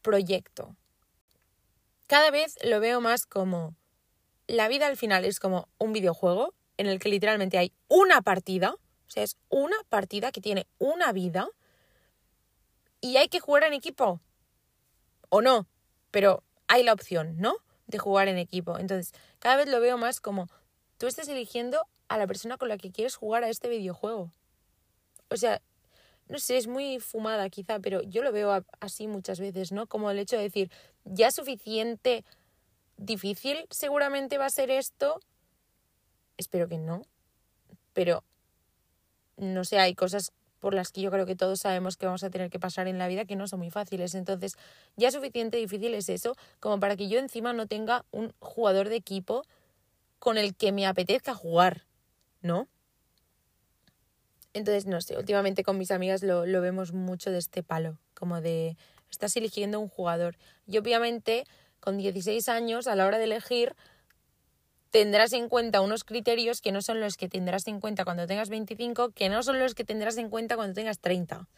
proyecto. 0.03 0.77
Cada 2.07 2.31
vez 2.31 2.59
lo 2.63 2.79
veo 2.81 3.01
más 3.01 3.25
como 3.25 3.75
la 4.47 4.69
vida 4.69 4.87
al 4.87 4.97
final 4.97 5.25
es 5.25 5.41
como 5.41 5.69
un 5.79 5.93
videojuego 5.93 6.55
en 6.77 6.87
el 6.87 6.99
que 6.99 7.09
literalmente 7.09 7.59
hay 7.59 7.73
una 7.89 8.23
partida, 8.23 8.73
o 8.73 9.11
sea, 9.11 9.23
es 9.23 9.37
una 9.49 9.77
partida 9.89 10.33
que 10.33 10.41
tiene 10.41 10.67
una 10.79 11.13
vida 11.13 11.49
y 13.01 13.17
hay 13.17 13.29
que 13.29 13.41
jugar 13.41 13.65
en 13.65 13.75
equipo. 13.75 14.21
O 15.29 15.43
no, 15.43 15.67
pero 16.11 16.43
hay 16.69 16.83
la 16.83 16.93
opción, 16.93 17.37
¿no? 17.39 17.55
De 17.87 17.99
jugar 17.99 18.29
en 18.29 18.39
equipo. 18.39 18.79
Entonces, 18.79 19.13
cada 19.39 19.57
vez 19.57 19.69
lo 19.69 19.81
veo 19.81 19.99
más 19.99 20.21
como 20.21 20.49
tú 20.99 21.07
estás 21.07 21.29
eligiendo 21.29 21.87
a 22.09 22.19
la 22.19 22.27
persona 22.27 22.57
con 22.57 22.69
la 22.69 22.79
que 22.79 22.93
quieres 22.93 23.17
jugar 23.17 23.45
a 23.45 23.49
este 23.49 23.69
videojuego. 23.69 24.31
O 25.29 25.37
sea, 25.37 25.63
no 26.29 26.39
sé, 26.39 26.57
es 26.57 26.67
muy 26.67 27.01
fumada 27.01 27.49
quizá, 27.51 27.81
pero 27.81 28.03
yo 28.03 28.23
lo 28.23 28.33
veo 28.33 28.65
así 28.81 29.07
muchas 29.07 29.41
veces, 29.41 29.73
¿no? 29.73 29.87
Como 29.87 30.11
el 30.11 30.19
hecho 30.19 30.37
de 30.37 30.43
decir, 30.43 30.71
ya 31.05 31.31
suficiente 31.31 32.25
difícil 33.05 33.67
seguramente 33.71 34.39
va 34.39 34.47
a 34.47 34.51
ser 34.51 34.71
esto. 34.71 35.21
Espero 36.37 36.69
que 36.69 36.79
no. 36.79 37.03
Pero, 37.93 38.25
no 39.37 39.65
sé, 39.65 39.79
hay 39.79 39.95
cosas 39.95 40.33
por 40.59 40.75
las 40.75 40.93
que 40.93 41.01
yo 41.01 41.11
creo 41.11 41.27
que 41.27 41.35
todos 41.35 41.61
sabemos 41.61 41.97
que 41.97 42.07
vamos 42.07 42.23
a 42.23 42.31
tener 42.31 42.49
que 42.49 42.61
pasar 42.61 42.87
en 42.87 42.97
la 42.97 43.09
vida 43.09 43.25
que 43.25 43.35
no 43.35 43.49
son 43.49 43.59
muy 43.59 43.71
fáciles. 43.71 44.15
Entonces, 44.15 44.55
ya 44.97 45.11
suficiente 45.11 45.57
difícil 45.57 45.93
es 45.95 46.09
eso 46.09 46.37
como 46.61 46.79
para 46.79 46.97
que 46.97 47.09
yo 47.09 47.19
encima 47.19 47.53
no 47.53 47.67
tenga 47.67 48.05
un 48.13 48.33
jugador 48.39 48.89
de 48.89 48.97
equipo 48.97 49.45
con 50.21 50.39
el 50.39 50.55
que 50.55 50.71
me 50.71 50.87
apetezca 50.87 51.35
jugar, 51.35 51.85
¿no? 52.43 52.69
Entonces, 54.53 54.87
no 54.87 55.01
sé, 55.01 55.17
últimamente 55.17 55.65
con 55.65 55.79
mis 55.79 55.91
amigas 55.91 56.23
lo, 56.23 56.47
lo 56.47 56.61
vemos 56.61 56.93
mucho 56.93 57.33
de 57.33 57.39
este 57.39 57.65
palo, 57.65 57.99
como 58.15 58.41
de 58.41 58.77
estás 59.11 59.37
eligiendo 59.37 59.81
un 59.81 59.89
jugador. 59.89 60.37
Y 60.67 60.79
obviamente, 60.79 61.45
con 61.83 61.99
16 61.99 62.49
años, 62.49 62.87
a 62.87 62.95
la 62.95 63.07
hora 63.07 63.19
de 63.19 63.25
elegir, 63.25 63.75
tendrás 64.91 65.33
en 65.33 65.49
cuenta 65.49 65.81
unos 65.81 66.05
criterios 66.05 66.61
que 66.61 66.71
no 66.71 66.81
son 66.81 67.01
los 67.01 67.17
que 67.17 67.29
tendrás 67.29 67.67
en 67.67 67.81
cuenta 67.81 68.05
cuando 68.05 68.29
tengas 68.29 68.51
25, 68.51 69.11
que 69.11 69.29
no 69.29 69.43
son 69.43 69.59
los 69.59 69.75
que 69.75 69.85
tendrás 69.85 70.17
en 70.17 70.31
cuenta 70.31 70.55
cuando 70.55 70.75
tengas 70.75 71.01
30. 71.01 71.49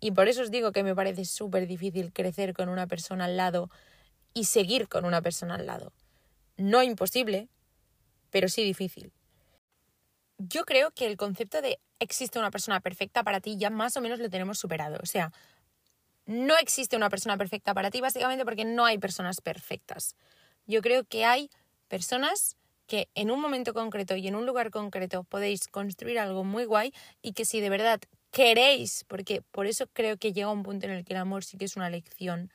Y 0.00 0.10
por 0.10 0.26
eso 0.26 0.42
os 0.42 0.50
digo 0.50 0.72
que 0.72 0.82
me 0.82 0.96
parece 0.96 1.24
súper 1.24 1.68
difícil 1.68 2.12
crecer 2.12 2.54
con 2.54 2.68
una 2.68 2.88
persona 2.88 3.26
al 3.26 3.36
lado 3.36 3.70
y 4.34 4.44
seguir 4.46 4.88
con 4.88 5.04
una 5.04 5.22
persona 5.22 5.54
al 5.54 5.66
lado. 5.66 5.92
No 6.56 6.82
imposible, 6.82 7.48
pero 8.30 8.48
sí 8.48 8.64
difícil. 8.64 9.12
Yo 10.38 10.64
creo 10.64 10.90
que 10.90 11.06
el 11.06 11.16
concepto 11.16 11.62
de 11.62 11.78
existe 12.00 12.40
una 12.40 12.50
persona 12.50 12.80
perfecta 12.80 13.22
para 13.22 13.40
ti 13.40 13.56
ya 13.56 13.70
más 13.70 13.96
o 13.96 14.00
menos 14.00 14.18
lo 14.18 14.28
tenemos 14.28 14.58
superado. 14.58 14.98
O 15.00 15.06
sea, 15.06 15.32
no 16.28 16.58
existe 16.58 16.94
una 16.94 17.08
persona 17.08 17.38
perfecta 17.38 17.72
para 17.72 17.90
ti 17.90 18.02
básicamente 18.02 18.44
porque 18.44 18.66
no 18.66 18.84
hay 18.84 18.98
personas 18.98 19.40
perfectas. 19.40 20.14
Yo 20.66 20.82
creo 20.82 21.04
que 21.04 21.24
hay 21.24 21.48
personas 21.88 22.56
que 22.86 23.08
en 23.14 23.30
un 23.30 23.40
momento 23.40 23.72
concreto 23.72 24.14
y 24.14 24.28
en 24.28 24.36
un 24.36 24.44
lugar 24.44 24.70
concreto 24.70 25.24
podéis 25.24 25.68
construir 25.68 26.18
algo 26.18 26.44
muy 26.44 26.66
guay 26.66 26.92
y 27.22 27.32
que 27.32 27.46
si 27.46 27.60
de 27.60 27.70
verdad 27.70 28.00
queréis, 28.30 29.04
porque 29.08 29.40
por 29.40 29.66
eso 29.66 29.86
creo 29.94 30.18
que 30.18 30.34
llega 30.34 30.52
un 30.52 30.62
punto 30.62 30.84
en 30.86 30.92
el 30.92 31.04
que 31.04 31.14
el 31.14 31.20
amor 31.20 31.44
sí 31.44 31.56
que 31.56 31.64
es 31.64 31.76
una 31.76 31.88
lección, 31.88 32.52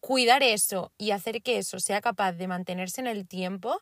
cuidar 0.00 0.42
eso 0.42 0.90
y 0.98 1.12
hacer 1.12 1.42
que 1.42 1.58
eso 1.58 1.78
sea 1.78 2.00
capaz 2.00 2.32
de 2.32 2.48
mantenerse 2.48 3.00
en 3.00 3.06
el 3.06 3.28
tiempo, 3.28 3.80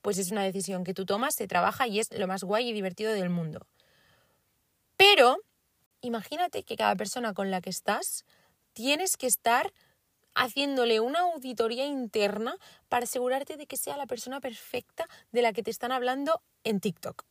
pues 0.00 0.16
es 0.16 0.30
una 0.30 0.42
decisión 0.42 0.82
que 0.82 0.94
tú 0.94 1.04
tomas, 1.04 1.34
se 1.34 1.46
trabaja 1.46 1.86
y 1.86 1.98
es 1.98 2.10
lo 2.18 2.26
más 2.26 2.42
guay 2.42 2.70
y 2.70 2.72
divertido 2.72 3.12
del 3.12 3.28
mundo. 3.28 3.66
Pero 4.96 5.36
imagínate 6.00 6.62
que 6.62 6.76
cada 6.76 6.96
persona 6.96 7.34
con 7.34 7.50
la 7.50 7.60
que 7.60 7.70
estás 7.70 8.24
tienes 8.72 9.16
que 9.16 9.26
estar 9.26 9.72
haciéndole 10.34 11.00
una 11.00 11.20
auditoría 11.20 11.86
interna 11.86 12.56
para 12.88 13.04
asegurarte 13.04 13.56
de 13.56 13.66
que 13.66 13.76
sea 13.76 13.96
la 13.96 14.06
persona 14.06 14.40
perfecta 14.40 15.08
de 15.32 15.42
la 15.42 15.52
que 15.52 15.62
te 15.62 15.70
están 15.70 15.90
hablando 15.90 16.42
en 16.64 16.80
TikTok. 16.80 17.24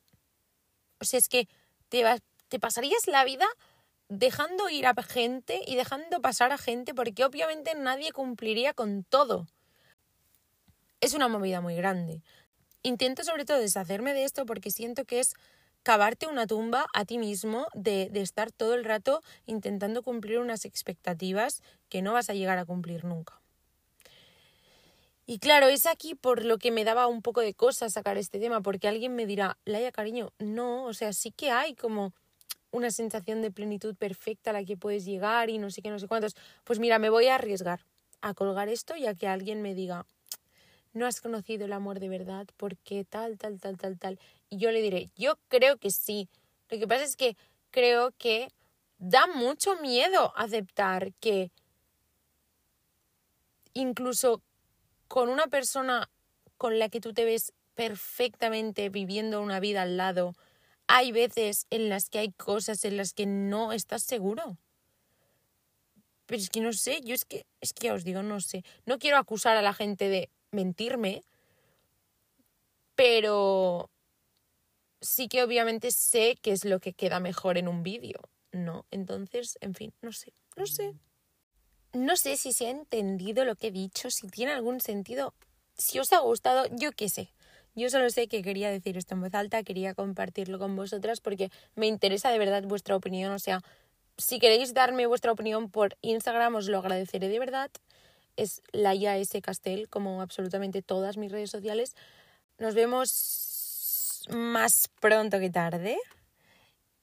O 1.00 1.06
sea, 1.06 1.20
es 1.20 1.30
que 1.30 1.48
te, 1.90 2.04
te 2.50 2.60
pasarías 2.60 3.08
la 3.08 3.24
vida 3.24 3.48
dejando 4.10 4.70
ir 4.70 4.88
a 4.88 4.94
gente 5.04 5.62
y 5.66 5.76
dejando 5.76 6.22
pasar 6.22 6.52
a 6.52 6.58
gente 6.58 6.94
porque 6.94 7.26
obviamente 7.26 7.76
nadie 7.76 8.12
cumpliría 8.12 8.74
con 8.74 9.04
todo. 9.04 9.48
Es 11.00 11.14
una 11.14 11.28
movida 11.28 11.62
muy 11.62 11.76
grande. 11.76 12.24
Intento 12.84 13.24
sobre 13.24 13.46
todo 13.46 13.60
deshacerme 13.60 14.14
de 14.14 14.24
esto 14.24 14.46
porque 14.46 14.72
siento 14.72 15.06
que 15.06 15.20
es 15.20 15.34
cavarte 15.88 16.28
una 16.28 16.47
tumba 16.47 16.86
a 16.93 17.06
ti 17.06 17.17
mismo 17.17 17.67
de, 17.73 18.10
de 18.12 18.19
estar 18.19 18.52
todo 18.52 18.73
el 18.73 18.84
rato 18.84 19.23
intentando 19.45 20.04
cumplir 20.04 20.39
unas 20.39 20.65
expectativas 20.65 21.63
que 21.88 22.02
no 22.02 22.12
vas 22.12 22.30
a 22.30 22.34
llegar 22.34 22.58
a 22.58 22.65
cumplir 22.65 23.06
nunca. 23.06 23.39
Y 25.26 25.39
claro, 25.39 25.67
es 25.67 25.86
aquí 25.86 26.13
por 26.13 26.43
lo 26.43 26.58
que 26.58 26.71
me 26.71 26.84
daba 26.84 27.08
un 27.08 27.21
poco 27.21 27.39
de 27.39 27.54
cosa 27.54 27.89
sacar 27.89 28.17
este 28.17 28.38
tema, 28.38 28.60
porque 28.60 28.89
alguien 28.89 29.15
me 29.15 29.26
dirá, 29.26 29.58
Laia, 29.63 29.93
cariño, 29.93 30.34
no, 30.39 30.84
o 30.84 30.93
sea, 30.93 31.13
sí 31.13 31.32
que 31.32 31.52
hay 31.52 31.73
como 31.73 32.12
una 32.71 32.91
sensación 32.91 33.41
de 33.41 33.50
plenitud 33.50 33.95
perfecta 33.95 34.50
a 34.50 34.54
la 34.54 34.65
que 34.65 34.76
puedes 34.76 35.06
llegar 35.06 35.50
y 35.50 35.58
no 35.58 35.69
sé 35.69 35.82
qué, 35.82 35.89
no 35.89 36.00
sé 36.00 36.10
cuántos. 36.10 36.36
Pues 36.65 36.80
mira, 36.80 37.00
me 37.00 37.10
voy 37.10 37.28
a 37.28 37.36
arriesgar 37.36 37.86
a 38.19 38.34
colgar 38.34 38.67
esto 38.67 38.97
ya 38.97 39.15
que 39.15 39.30
alguien 39.30 39.62
me 39.62 39.73
diga, 39.73 40.06
no 40.98 41.06
has 41.06 41.22
conocido 41.22 41.66
el 41.66 41.74
amor 41.74 42.00
de 42.00 42.10
verdad 42.10 42.48
porque 42.58 43.06
tal, 43.06 43.38
tal, 43.38 43.60
tal, 43.60 43.78
tal, 43.78 43.98
tal. 43.98 44.20
Y 44.50 44.58
yo 44.58 44.72
le 44.72 44.82
diré, 44.82 45.10
yo 45.16 45.38
creo 45.48 45.78
que 45.78 45.92
sí. 45.92 46.28
Lo 46.70 46.78
que 46.78 46.88
pasa 46.88 47.04
es 47.04 47.16
que 47.16 47.38
creo 47.72 48.12
que 48.18 48.50
da 48.98 49.28
mucho 49.28 49.76
miedo 49.78 50.34
aceptar 50.36 51.14
que 51.20 51.52
incluso 53.74 54.42
con 55.08 55.30
una 55.30 55.48
persona 55.48 56.10
con 56.58 56.80
la 56.80 56.90
que 56.90 57.00
tú 57.00 57.14
te 57.14 57.24
ves 57.24 57.54
perfectamente 57.76 58.90
viviendo 58.90 59.42
una 59.42 59.60
vida 59.60 59.84
al 59.84 59.98
lado, 59.98 60.34
hay 60.88 61.12
veces 61.12 61.68
en 61.70 61.90
las 61.90 62.10
que 62.10 62.20
hay 62.20 62.32
cosas 62.32 62.84
en 62.86 62.98
las 62.98 63.14
que 63.14 63.26
no 63.26 63.72
estás 63.72 64.04
seguro. 64.04 64.58
Pero 66.26 66.42
es 66.42 66.50
que 66.50 66.60
no 66.60 66.74
sé, 66.74 67.00
yo 67.04 67.14
es 67.14 67.24
que, 67.24 67.46
es 67.62 67.74
que 67.74 67.88
ya 67.88 67.94
os 67.94 68.04
digo, 68.04 68.24
no 68.24 68.42
sé. 68.42 68.64
No 68.86 69.00
quiero 69.00 69.18
acusar 69.18 69.56
a 69.56 69.62
la 69.62 69.74
gente 69.74 70.10
de 70.10 70.30
mentirme, 70.52 71.24
pero 72.96 73.90
sí 75.02 75.28
que 75.28 75.44
obviamente 75.44 75.92
sé 75.92 76.38
qué 76.42 76.52
es 76.52 76.66
lo 76.66 76.80
que 76.80 76.94
queda 76.94 77.20
mejor 77.20 77.58
en 77.58 77.68
un 77.68 77.84
vídeo, 77.84 78.20
¿no? 78.52 78.86
Entonces, 78.92 79.58
en 79.62 79.76
fin, 79.76 79.94
no 80.02 80.12
sé, 80.12 80.34
no 80.56 80.66
sé. 80.66 80.94
No 81.94 82.16
sé 82.16 82.38
si 82.38 82.54
se 82.54 82.68
ha 82.68 82.72
entendido 82.72 83.46
lo 83.46 83.56
que 83.56 83.68
he 83.68 83.72
dicho, 83.72 84.10
si 84.10 84.28
tiene 84.28 84.52
algún 84.52 84.82
sentido. 84.82 85.34
Si 85.78 86.00
os 86.00 86.12
ha 86.14 86.20
gustado, 86.20 86.66
yo 86.72 86.92
qué 86.92 87.10
sé. 87.10 87.34
Yo 87.76 87.90
solo 87.90 88.10
sé 88.10 88.28
que 88.28 88.42
quería 88.42 88.72
decir 88.72 88.98
esto 88.98 89.14
en 89.14 89.22
voz 89.22 89.34
alta, 89.36 89.64
quería 89.64 89.94
compartirlo 89.94 90.58
con 90.58 90.76
vosotras 90.76 91.22
porque 91.22 91.52
me 91.76 91.86
interesa 91.86 92.32
de 92.32 92.40
verdad 92.40 92.64
vuestra 92.64 92.96
opinión. 92.96 93.32
O 93.32 93.40
sea, 93.40 93.62
si 94.18 94.40
queréis 94.40 94.74
darme 94.74 95.06
vuestra 95.06 95.32
opinión 95.32 95.70
por 95.70 95.96
Instagram, 96.02 96.56
os 96.56 96.68
lo 96.68 96.80
agradeceré 96.80 97.30
de 97.30 97.40
verdad 97.40 97.70
es 98.38 98.62
Laia 98.71 99.17
S. 99.17 99.41
Castel, 99.41 99.89
como 99.89 100.21
absolutamente 100.21 100.82
todas 100.82 101.17
mis 101.17 101.32
redes 101.32 101.50
sociales. 101.50 101.95
Nos 102.58 102.76
vemos 102.76 104.26
más 104.30 104.89
pronto 105.00 105.39
que 105.39 105.50
tarde. 105.50 105.97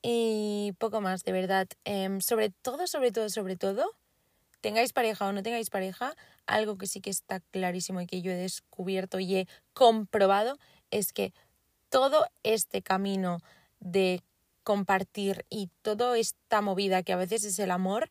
Y 0.01 0.73
poco 0.79 1.01
más, 1.01 1.25
de 1.25 1.33
verdad. 1.33 1.67
Em, 1.85 2.21
sobre 2.21 2.51
todo, 2.51 2.87
sobre 2.87 3.13
todo, 3.13 3.29
sobre 3.29 3.57
todo, 3.57 3.91
tengáis 4.61 4.93
pareja 4.93 5.27
o 5.27 5.33
no 5.33 5.43
tengáis 5.43 5.71
pareja, 5.71 6.15
algo 6.47 6.79
que 6.79 6.87
sí 6.87 7.01
que 7.01 7.11
está 7.11 7.41
clarísimo 7.51 8.01
y 8.01 8.07
que 8.07 8.23
yo 8.23 8.33
he 8.33 8.37
descubierto 8.37 9.19
y 9.21 9.37
he 9.37 9.49
comprobado 9.75 10.59
es 10.91 11.13
que 11.13 11.35
todo 11.91 12.27
este 12.43 12.81
camino 12.81 13.41
de 13.81 14.23
compartir 14.63 15.45
y 15.51 15.69
toda 15.83 16.17
esta 16.19 16.61
movida 16.61 17.03
que 17.03 17.13
a 17.13 17.17
veces 17.17 17.45
es 17.45 17.59
el 17.59 17.71
amor, 17.71 18.09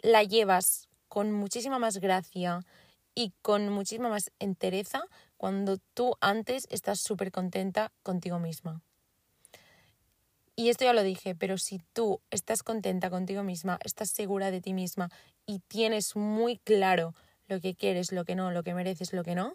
la 0.00 0.22
llevas 0.22 0.88
con 1.14 1.30
muchísima 1.30 1.78
más 1.78 1.98
gracia 1.98 2.66
y 3.14 3.34
con 3.40 3.68
muchísima 3.68 4.08
más 4.08 4.32
entereza 4.40 5.04
cuando 5.36 5.78
tú 5.94 6.16
antes 6.20 6.66
estás 6.70 6.98
súper 6.98 7.30
contenta 7.30 7.92
contigo 8.02 8.40
misma. 8.40 8.82
Y 10.56 10.70
esto 10.70 10.86
ya 10.86 10.92
lo 10.92 11.04
dije, 11.04 11.36
pero 11.36 11.56
si 11.56 11.78
tú 11.92 12.20
estás 12.32 12.64
contenta 12.64 13.10
contigo 13.10 13.44
misma, 13.44 13.78
estás 13.84 14.10
segura 14.10 14.50
de 14.50 14.60
ti 14.60 14.72
misma 14.72 15.08
y 15.46 15.60
tienes 15.60 16.16
muy 16.16 16.58
claro 16.58 17.14
lo 17.46 17.60
que 17.60 17.76
quieres, 17.76 18.10
lo 18.10 18.24
que 18.24 18.34
no, 18.34 18.50
lo 18.50 18.64
que 18.64 18.74
mereces, 18.74 19.12
lo 19.12 19.22
que 19.22 19.36
no, 19.36 19.54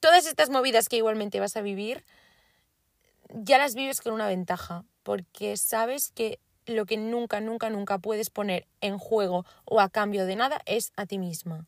todas 0.00 0.26
estas 0.26 0.50
movidas 0.50 0.88
que 0.88 0.96
igualmente 0.96 1.38
vas 1.38 1.56
a 1.56 1.60
vivir, 1.60 2.04
ya 3.28 3.58
las 3.58 3.76
vives 3.76 4.00
con 4.00 4.12
una 4.12 4.26
ventaja, 4.26 4.84
porque 5.04 5.56
sabes 5.56 6.10
que 6.10 6.40
lo 6.70 6.86
que 6.86 6.96
nunca, 6.96 7.40
nunca, 7.40 7.70
nunca 7.70 7.98
puedes 7.98 8.30
poner 8.30 8.66
en 8.80 8.98
juego 8.98 9.44
o 9.64 9.80
a 9.80 9.90
cambio 9.90 10.26
de 10.26 10.36
nada 10.36 10.60
es 10.66 10.92
a 10.96 11.06
ti 11.06 11.18
misma. 11.18 11.66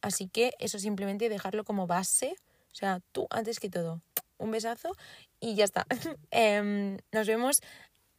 Así 0.00 0.28
que 0.28 0.52
eso 0.58 0.78
simplemente 0.78 1.28
dejarlo 1.28 1.64
como 1.64 1.86
base. 1.86 2.34
O 2.72 2.74
sea, 2.74 3.00
tú 3.12 3.26
antes 3.30 3.60
que 3.60 3.70
todo. 3.70 4.02
Un 4.38 4.50
besazo 4.50 4.96
y 5.40 5.54
ya 5.54 5.64
está. 5.64 5.86
Em, 6.30 6.98
nos 7.12 7.26
vemos 7.26 7.60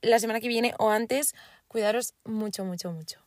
la 0.01 0.19
semana 0.19 0.39
que 0.39 0.47
viene 0.47 0.73
o 0.79 0.89
antes. 0.89 1.33
Cuidaros 1.67 2.13
mucho, 2.23 2.63
mucho, 2.63 2.91
mucho. 2.91 3.19